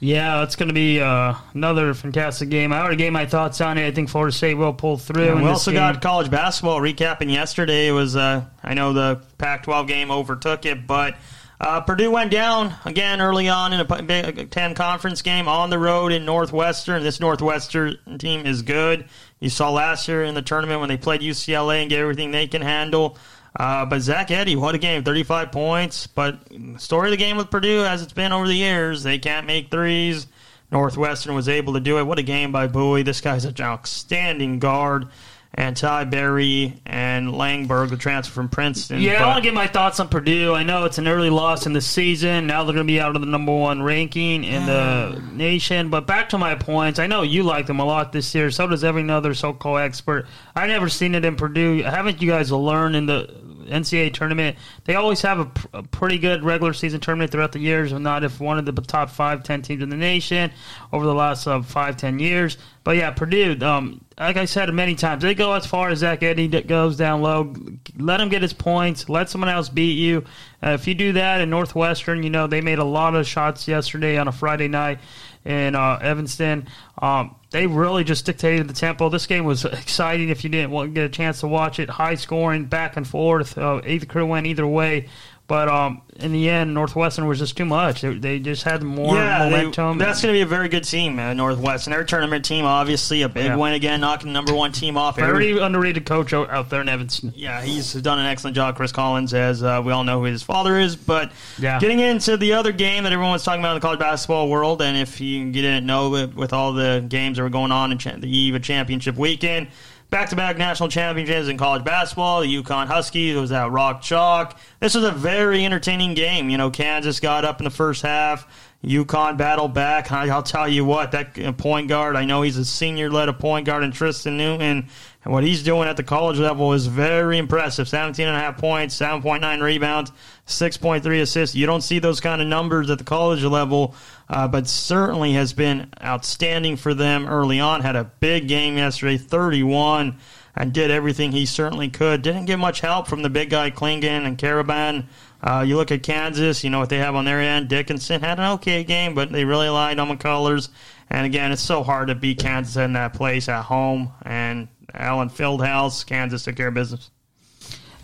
Yeah, 0.00 0.44
it's 0.44 0.54
going 0.54 0.68
to 0.68 0.74
be 0.74 1.00
uh, 1.00 1.34
another 1.54 1.92
fantastic 1.92 2.50
game. 2.50 2.72
I 2.72 2.80
already 2.80 2.96
gave 2.96 3.12
my 3.12 3.26
thoughts 3.26 3.60
on 3.60 3.78
it. 3.78 3.86
I 3.86 3.90
think 3.90 4.08
Florida 4.08 4.32
State 4.34 4.54
will 4.54 4.72
pull 4.72 4.96
through. 4.96 5.36
We 5.36 5.44
also 5.44 5.72
game. 5.72 5.78
got 5.78 6.00
college 6.00 6.30
basketball 6.30 6.80
recapping 6.80 7.32
yesterday. 7.32 7.88
It 7.88 7.92
was 7.92 8.14
uh, 8.14 8.44
I 8.62 8.74
know 8.74 8.92
the 8.92 9.20
Pac-12 9.38 9.88
game 9.88 10.10
overtook 10.12 10.66
it, 10.66 10.86
but 10.86 11.16
uh, 11.60 11.80
Purdue 11.80 12.12
went 12.12 12.30
down 12.30 12.74
again 12.84 13.20
early 13.20 13.48
on 13.48 13.72
in 13.72 13.80
a 13.80 14.02
Big 14.02 14.50
Ten 14.50 14.76
conference 14.76 15.22
game 15.22 15.48
on 15.48 15.70
the 15.70 15.78
road 15.78 16.12
in 16.12 16.24
Northwestern. 16.24 17.02
This 17.02 17.18
Northwestern 17.18 17.98
team 18.18 18.46
is 18.46 18.62
good. 18.62 19.06
You 19.40 19.50
saw 19.50 19.70
last 19.70 20.06
year 20.06 20.22
in 20.22 20.36
the 20.36 20.42
tournament 20.42 20.78
when 20.78 20.88
they 20.88 20.96
played 20.96 21.22
UCLA 21.22 21.80
and 21.80 21.90
get 21.90 21.98
everything 21.98 22.30
they 22.30 22.46
can 22.46 22.62
handle. 22.62 23.18
Uh, 23.56 23.86
but 23.86 24.00
Zach 24.00 24.28
Edey, 24.28 24.56
what 24.56 24.74
a 24.74 24.78
game! 24.78 25.04
35 25.04 25.52
points. 25.52 26.06
But 26.06 26.40
story 26.78 27.08
of 27.08 27.10
the 27.12 27.16
game 27.16 27.36
with 27.36 27.50
Purdue, 27.50 27.84
as 27.84 28.02
it's 28.02 28.12
been 28.12 28.32
over 28.32 28.46
the 28.46 28.54
years, 28.54 29.02
they 29.02 29.18
can't 29.18 29.46
make 29.46 29.70
threes. 29.70 30.26
Northwestern 30.70 31.34
was 31.34 31.48
able 31.48 31.74
to 31.74 31.80
do 31.80 31.98
it. 31.98 32.04
What 32.04 32.18
a 32.18 32.22
game 32.22 32.52
by 32.52 32.66
Buie. 32.66 33.04
This 33.04 33.20
guy's 33.20 33.44
an 33.44 33.54
outstanding 33.60 34.58
guard 34.58 35.08
and 35.54 35.76
Ty 35.76 36.04
Berry 36.04 36.74
and 36.86 37.28
Langborg, 37.28 37.90
the 37.90 37.96
transfer 37.96 38.32
from 38.32 38.48
Princeton. 38.48 39.00
Yeah, 39.00 39.18
but, 39.18 39.22
I 39.22 39.26
want 39.26 39.36
to 39.38 39.42
get 39.42 39.54
my 39.54 39.66
thoughts 39.66 39.98
on 39.98 40.08
Purdue. 40.08 40.54
I 40.54 40.62
know 40.62 40.84
it's 40.84 40.98
an 40.98 41.08
early 41.08 41.30
loss 41.30 41.66
in 41.66 41.72
the 41.72 41.80
season. 41.80 42.46
Now 42.46 42.64
they're 42.64 42.74
going 42.74 42.86
to 42.86 42.92
be 42.92 43.00
out 43.00 43.16
of 43.16 43.22
the 43.22 43.26
number 43.26 43.54
one 43.54 43.82
ranking 43.82 44.44
in 44.44 44.66
the 44.66 45.22
nation. 45.32 45.88
But 45.90 46.06
back 46.06 46.28
to 46.30 46.38
my 46.38 46.54
points, 46.54 46.98
I 46.98 47.06
know 47.06 47.22
you 47.22 47.42
like 47.42 47.66
them 47.66 47.80
a 47.80 47.84
lot 47.84 48.12
this 48.12 48.34
year. 48.34 48.50
So 48.50 48.66
does 48.66 48.84
every 48.84 49.08
other 49.10 49.34
so-called 49.34 49.80
expert. 49.80 50.26
I 50.54 50.66
never 50.66 50.88
seen 50.88 51.14
it 51.14 51.24
in 51.24 51.36
Purdue. 51.36 51.82
Haven't 51.82 52.20
you 52.20 52.30
guys 52.30 52.52
learned 52.52 52.94
in 52.94 53.06
the 53.06 53.47
NCAA 53.68 54.12
tournament. 54.12 54.56
They 54.84 54.94
always 54.94 55.20
have 55.22 55.40
a, 55.40 55.78
a, 55.78 55.82
pretty 55.82 56.18
good 56.18 56.44
regular 56.44 56.72
season 56.72 57.00
tournament 57.00 57.30
throughout 57.30 57.52
the 57.52 57.60
years, 57.60 57.92
if 57.92 58.00
not 58.00 58.24
if 58.24 58.40
one 58.40 58.58
of 58.58 58.64
the 58.64 58.72
top 58.82 59.10
five, 59.10 59.42
ten 59.42 59.62
teams 59.62 59.82
in 59.82 59.88
the 59.88 59.96
nation 59.96 60.50
over 60.92 61.04
the 61.04 61.14
last 61.14 61.46
uh, 61.46 61.62
five, 61.62 61.96
ten 61.96 62.18
years. 62.18 62.58
But 62.84 62.96
yeah, 62.96 63.10
Purdue, 63.10 63.58
um, 63.60 64.04
like 64.18 64.36
I 64.36 64.46
said 64.46 64.72
many 64.72 64.94
times, 64.94 65.22
they 65.22 65.34
go 65.34 65.52
as 65.52 65.66
far 65.66 65.90
as 65.90 65.98
Zach 65.98 66.20
Edey 66.20 66.66
goes 66.66 66.96
down 66.96 67.20
low. 67.20 67.54
Let 67.98 68.20
him 68.20 68.30
get 68.30 68.42
his 68.42 68.54
points. 68.54 69.08
Let 69.08 69.28
someone 69.28 69.50
else 69.50 69.68
beat 69.68 69.98
you. 69.98 70.24
Uh, 70.62 70.70
if 70.70 70.86
you 70.88 70.94
do 70.94 71.12
that 71.12 71.40
in 71.40 71.50
Northwestern, 71.50 72.22
you 72.22 72.30
know 72.30 72.46
they 72.46 72.60
made 72.60 72.78
a 72.78 72.84
lot 72.84 73.14
of 73.14 73.26
shots 73.26 73.68
yesterday 73.68 74.16
on 74.16 74.26
a 74.26 74.32
Friday 74.32 74.68
night. 74.68 74.98
In 75.44 75.74
uh, 75.74 75.98
Evanston. 76.02 76.68
Um, 77.00 77.36
they 77.50 77.66
really 77.66 78.04
just 78.04 78.26
dictated 78.26 78.68
the 78.68 78.74
tempo. 78.74 79.08
This 79.08 79.26
game 79.26 79.44
was 79.44 79.64
exciting 79.64 80.28
if 80.28 80.44
you 80.44 80.50
didn't 80.50 80.94
get 80.94 81.04
a 81.04 81.08
chance 81.08 81.40
to 81.40 81.48
watch 81.48 81.78
it. 81.78 81.88
High 81.88 82.16
scoring, 82.16 82.66
back 82.66 82.96
and 82.96 83.06
forth. 83.06 83.56
Uh, 83.56 83.80
either 83.86 84.06
could 84.06 84.24
went 84.24 84.46
either 84.46 84.66
way. 84.66 85.08
But 85.48 85.68
um, 85.68 86.02
in 86.16 86.32
the 86.32 86.50
end, 86.50 86.74
Northwestern 86.74 87.26
was 87.26 87.38
just 87.38 87.56
too 87.56 87.64
much. 87.64 88.02
They, 88.02 88.18
they 88.18 88.38
just 88.38 88.64
had 88.64 88.82
more 88.82 89.14
yeah, 89.14 89.38
momentum. 89.38 89.96
They, 89.96 90.04
that's 90.04 90.20
going 90.20 90.34
to 90.34 90.36
be 90.36 90.42
a 90.42 90.46
very 90.46 90.68
good 90.68 90.84
team, 90.84 91.16
man. 91.16 91.38
Northwestern, 91.38 91.92
their 91.92 92.04
tournament 92.04 92.44
team, 92.44 92.66
obviously 92.66 93.22
a 93.22 93.30
big 93.30 93.46
yeah. 93.46 93.56
win 93.56 93.72
again, 93.72 94.02
knocking 94.02 94.28
the 94.28 94.34
number 94.34 94.54
one 94.54 94.72
team 94.72 94.98
off. 94.98 95.16
Very 95.16 95.48
Every, 95.48 95.58
underrated 95.58 96.04
coach 96.04 96.34
out 96.34 96.68
there 96.68 96.82
in 96.82 96.88
Evanston. 96.90 97.32
Yeah, 97.34 97.62
he's 97.62 97.94
done 97.94 98.18
an 98.18 98.26
excellent 98.26 98.56
job. 98.56 98.76
Chris 98.76 98.92
Collins, 98.92 99.32
as 99.32 99.62
uh, 99.62 99.80
we 99.82 99.90
all 99.90 100.04
know 100.04 100.18
who 100.18 100.26
his 100.26 100.42
father 100.42 100.78
is. 100.78 100.96
But 100.96 101.32
yeah. 101.58 101.80
getting 101.80 102.00
into 102.00 102.36
the 102.36 102.52
other 102.52 102.70
game 102.70 103.04
that 103.04 103.12
everyone's 103.14 103.42
talking 103.42 103.62
about 103.62 103.70
in 103.70 103.80
the 103.80 103.86
college 103.86 104.00
basketball 104.00 104.50
world, 104.50 104.82
and 104.82 104.98
if 104.98 105.18
you 105.18 105.50
didn't 105.50 105.86
know, 105.86 106.10
with 106.10 106.52
all 106.52 106.74
the 106.74 107.02
games 107.08 107.38
that 107.38 107.42
were 107.42 107.48
going 107.48 107.72
on 107.72 107.90
in 107.90 108.20
the 108.20 108.28
eve 108.28 108.54
of 108.54 108.62
championship 108.62 109.16
weekend 109.16 109.68
back 110.10 110.30
to 110.30 110.36
back 110.36 110.56
national 110.56 110.88
championships 110.88 111.48
in 111.48 111.58
college 111.58 111.84
basketball. 111.84 112.40
The 112.40 112.62
UConn 112.62 112.86
Huskies 112.86 113.36
was 113.36 113.52
at 113.52 113.70
Rock 113.70 114.02
Chalk. 114.02 114.58
This 114.80 114.94
was 114.94 115.02
a 115.02 115.10
very 115.10 115.64
entertaining 115.64 116.14
game. 116.14 116.50
You 116.50 116.56
know, 116.56 116.70
Kansas 116.70 117.18
got 117.18 117.44
up 117.44 117.58
in 117.60 117.64
the 117.64 117.70
first 117.70 118.02
half. 118.02 118.46
UConn 118.84 119.36
battled 119.36 119.74
back. 119.74 120.12
I'll 120.12 120.42
tell 120.42 120.68
you 120.68 120.84
what, 120.84 121.10
that 121.10 121.56
point 121.56 121.88
guard, 121.88 122.14
I 122.14 122.24
know 122.24 122.42
he's 122.42 122.56
a 122.56 122.64
senior 122.64 123.10
led 123.10 123.28
a 123.28 123.32
point 123.32 123.66
guard 123.66 123.82
in 123.82 123.90
Tristan 123.90 124.36
Newton. 124.36 124.88
And 125.24 125.32
what 125.32 125.42
he's 125.42 125.64
doing 125.64 125.88
at 125.88 125.96
the 125.96 126.04
college 126.04 126.38
level 126.38 126.72
is 126.72 126.86
very 126.86 127.38
impressive. 127.38 127.88
17 127.88 128.28
and 128.28 128.36
a 128.36 128.38
half 128.38 128.56
points, 128.56 128.96
7.9 128.96 129.60
rebounds, 129.60 130.12
6.3 130.46 131.20
assists. 131.20 131.56
You 131.56 131.66
don't 131.66 131.82
see 131.82 131.98
those 131.98 132.20
kind 132.20 132.40
of 132.40 132.46
numbers 132.46 132.88
at 132.88 132.98
the 132.98 133.04
college 133.04 133.42
level, 133.42 133.96
uh, 134.28 134.46
but 134.46 134.68
certainly 134.68 135.32
has 135.32 135.52
been 135.52 135.90
outstanding 136.00 136.76
for 136.76 136.94
them 136.94 137.26
early 137.26 137.58
on. 137.58 137.80
Had 137.80 137.96
a 137.96 138.04
big 138.04 138.46
game 138.46 138.76
yesterday, 138.76 139.18
31, 139.18 140.18
and 140.58 140.72
did 140.72 140.90
everything 140.90 141.30
he 141.30 141.46
certainly 141.46 141.88
could. 141.88 142.20
Didn't 142.20 142.46
get 142.46 142.58
much 142.58 142.80
help 142.80 143.06
from 143.06 143.22
the 143.22 143.30
big 143.30 143.48
guy 143.48 143.70
Clingan 143.70 144.26
and 144.26 144.36
Karaban. 144.36 145.04
Uh, 145.40 145.64
you 145.64 145.76
look 145.76 145.92
at 145.92 146.02
Kansas, 146.02 146.64
you 146.64 146.68
know 146.68 146.80
what 146.80 146.90
they 146.90 146.98
have 146.98 147.14
on 147.14 147.24
their 147.24 147.40
end. 147.40 147.68
Dickinson 147.68 148.20
had 148.20 148.40
an 148.40 148.52
okay 148.54 148.82
game, 148.82 149.14
but 149.14 149.30
they 149.30 149.44
really 149.44 149.66
relied 149.66 150.00
on 150.00 150.08
McCullers. 150.08 150.68
And 151.10 151.24
again, 151.24 151.52
it's 151.52 151.62
so 151.62 151.84
hard 151.84 152.08
to 152.08 152.16
beat 152.16 152.40
Kansas 152.40 152.76
in 152.76 152.94
that 152.94 153.14
place 153.14 153.48
at 153.48 153.62
home. 153.62 154.10
And 154.22 154.66
Allen 154.92 155.30
Fieldhouse, 155.30 156.04
Kansas 156.04 156.42
took 156.42 156.56
care 156.56 156.68
of 156.68 156.74
business. 156.74 157.08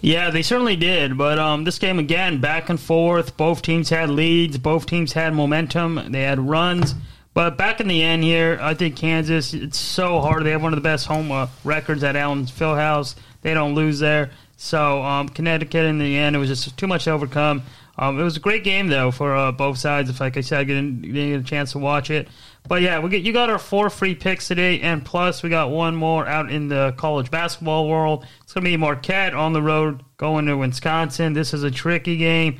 Yeah, 0.00 0.30
they 0.30 0.42
certainly 0.42 0.76
did. 0.76 1.18
But 1.18 1.40
um, 1.40 1.64
this 1.64 1.80
game 1.80 1.98
again, 1.98 2.40
back 2.40 2.68
and 2.68 2.78
forth. 2.78 3.36
Both 3.36 3.62
teams 3.62 3.88
had 3.88 4.10
leads. 4.10 4.58
Both 4.58 4.86
teams 4.86 5.12
had 5.12 5.34
momentum. 5.34 6.12
They 6.12 6.22
had 6.22 6.38
runs. 6.38 6.94
But 7.34 7.58
back 7.58 7.80
in 7.80 7.88
the 7.88 8.02
end 8.02 8.22
here, 8.22 8.58
I 8.62 8.74
think 8.74 8.96
Kansas. 8.96 9.52
It's 9.52 9.78
so 9.78 10.20
hard. 10.20 10.44
They 10.44 10.52
have 10.52 10.62
one 10.62 10.72
of 10.72 10.76
the 10.76 10.88
best 10.88 11.06
home 11.06 11.32
uh, 11.32 11.48
records 11.64 12.04
at 12.04 12.14
Allen 12.14 12.46
Fieldhouse. 12.46 13.16
They 13.42 13.52
don't 13.52 13.74
lose 13.74 13.98
there. 13.98 14.30
So 14.56 15.02
um, 15.02 15.28
Connecticut 15.28 15.84
in 15.84 15.98
the 15.98 16.16
end, 16.16 16.36
it 16.36 16.38
was 16.38 16.48
just 16.48 16.76
too 16.78 16.86
much 16.86 17.04
to 17.04 17.10
overcome. 17.10 17.64
Um, 17.96 18.18
it 18.18 18.24
was 18.24 18.36
a 18.36 18.40
great 18.40 18.64
game 18.64 18.88
though 18.88 19.10
for 19.10 19.36
uh, 19.36 19.52
both 19.52 19.78
sides. 19.78 20.10
If 20.10 20.20
like 20.20 20.36
I 20.36 20.40
said, 20.40 20.60
I 20.60 20.64
didn't, 20.64 21.02
didn't, 21.02 21.30
get 21.30 21.40
a 21.40 21.44
chance 21.44 21.72
to 21.72 21.78
watch 21.78 22.10
it, 22.10 22.28
but 22.66 22.82
yeah, 22.82 22.98
we 22.98 23.08
get 23.08 23.22
you 23.22 23.32
got 23.32 23.50
our 23.50 23.58
four 23.58 23.88
free 23.88 24.16
picks 24.16 24.48
today, 24.48 24.80
and 24.80 25.04
plus 25.04 25.42
we 25.42 25.48
got 25.48 25.70
one 25.70 25.94
more 25.94 26.26
out 26.26 26.50
in 26.50 26.68
the 26.68 26.92
college 26.96 27.30
basketball 27.30 27.88
world. 27.88 28.26
It's 28.42 28.52
gonna 28.52 28.64
be 28.64 28.76
Marquette 28.76 29.34
on 29.34 29.52
the 29.52 29.62
road 29.62 30.02
going 30.16 30.46
to 30.46 30.56
Wisconsin. 30.56 31.34
This 31.34 31.54
is 31.54 31.62
a 31.62 31.70
tricky 31.70 32.16
game 32.16 32.58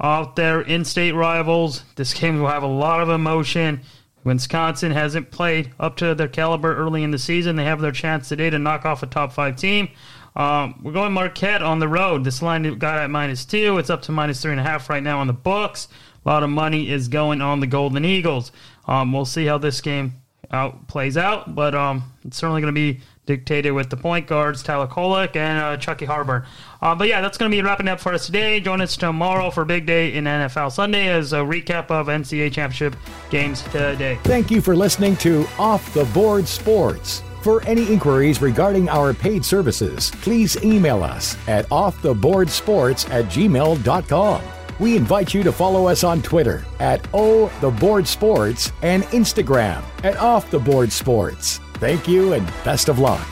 out 0.00 0.36
there, 0.36 0.60
in-state 0.60 1.12
rivals. 1.12 1.82
This 1.96 2.12
game 2.20 2.40
will 2.40 2.48
have 2.48 2.62
a 2.62 2.66
lot 2.66 3.00
of 3.00 3.08
emotion. 3.08 3.80
Wisconsin 4.24 4.92
hasn't 4.92 5.30
played 5.30 5.70
up 5.78 5.96
to 5.98 6.14
their 6.14 6.28
caliber 6.28 6.74
early 6.76 7.02
in 7.02 7.10
the 7.10 7.18
season. 7.18 7.56
They 7.56 7.64
have 7.64 7.80
their 7.80 7.92
chance 7.92 8.28
today 8.28 8.50
to 8.50 8.58
knock 8.58 8.84
off 8.84 9.02
a 9.02 9.06
top 9.06 9.32
five 9.32 9.56
team. 9.56 9.88
Um, 10.34 10.80
we're 10.82 10.92
going 10.92 11.12
Marquette 11.12 11.62
on 11.62 11.78
the 11.78 11.88
road. 11.88 12.24
This 12.24 12.42
line 12.42 12.78
got 12.78 12.98
at 12.98 13.10
minus 13.10 13.44
two. 13.44 13.78
It's 13.78 13.90
up 13.90 14.02
to 14.02 14.12
minus 14.12 14.42
three 14.42 14.50
and 14.50 14.60
a 14.60 14.64
half 14.64 14.90
right 14.90 15.02
now 15.02 15.20
on 15.20 15.26
the 15.26 15.32
books. 15.32 15.88
A 16.24 16.28
lot 16.28 16.42
of 16.42 16.50
money 16.50 16.90
is 16.90 17.08
going 17.08 17.40
on 17.40 17.60
the 17.60 17.66
Golden 17.66 18.04
Eagles. 18.04 18.50
Um, 18.86 19.12
we'll 19.12 19.26
see 19.26 19.44
how 19.44 19.58
this 19.58 19.80
game 19.80 20.14
out 20.50 20.88
plays 20.88 21.16
out, 21.16 21.54
but 21.54 21.74
um, 21.74 22.12
it's 22.24 22.36
certainly 22.36 22.62
going 22.62 22.74
to 22.74 22.80
be 22.80 23.00
dictated 23.26 23.72
with 23.72 23.90
the 23.90 23.96
point 23.96 24.26
guards 24.26 24.62
Tyler 24.62 24.86
Kolek 24.86 25.36
and 25.36 25.58
uh, 25.58 25.76
Chucky 25.76 26.04
Harbor. 26.04 26.46
Uh, 26.82 26.94
but 26.94 27.08
yeah, 27.08 27.20
that's 27.20 27.38
going 27.38 27.50
to 27.50 27.56
be 27.56 27.62
wrapping 27.62 27.88
up 27.88 28.00
for 28.00 28.12
us 28.12 28.26
today. 28.26 28.60
Join 28.60 28.80
us 28.80 28.96
tomorrow 28.96 29.50
for 29.50 29.64
Big 29.64 29.86
Day 29.86 30.12
in 30.14 30.24
NFL 30.24 30.72
Sunday 30.72 31.08
as 31.08 31.32
a 31.32 31.38
recap 31.38 31.90
of 31.90 32.08
NCAA 32.08 32.52
championship 32.52 32.96
games 33.30 33.62
today. 33.62 34.18
Thank 34.24 34.50
you 34.50 34.60
for 34.60 34.76
listening 34.76 35.16
to 35.18 35.46
Off 35.58 35.92
the 35.94 36.04
Board 36.06 36.46
Sports. 36.46 37.22
For 37.42 37.62
any 37.64 37.92
inquiries 37.92 38.40
regarding 38.40 38.88
our 38.88 39.12
paid 39.12 39.44
services, 39.44 40.10
please 40.22 40.56
email 40.64 41.02
us 41.02 41.36
at 41.46 41.68
offtheboardsports 41.68 43.10
at 43.10 43.26
gmail.com. 43.26 44.42
We 44.80 44.96
invite 44.96 45.34
you 45.34 45.42
to 45.42 45.52
follow 45.52 45.86
us 45.86 46.04
on 46.04 46.22
Twitter 46.22 46.64
at 46.80 47.06
O 47.12 47.48
The 47.60 47.70
Board 47.70 48.08
Sports 48.08 48.72
and 48.82 49.02
Instagram 49.04 49.82
at 50.02 50.16
Off 50.16 50.50
the 50.50 50.58
Board 50.58 50.90
Sports. 50.90 51.60
Thank 51.84 52.08
you 52.08 52.32
and 52.32 52.46
best 52.64 52.88
of 52.88 52.98
luck. 52.98 53.28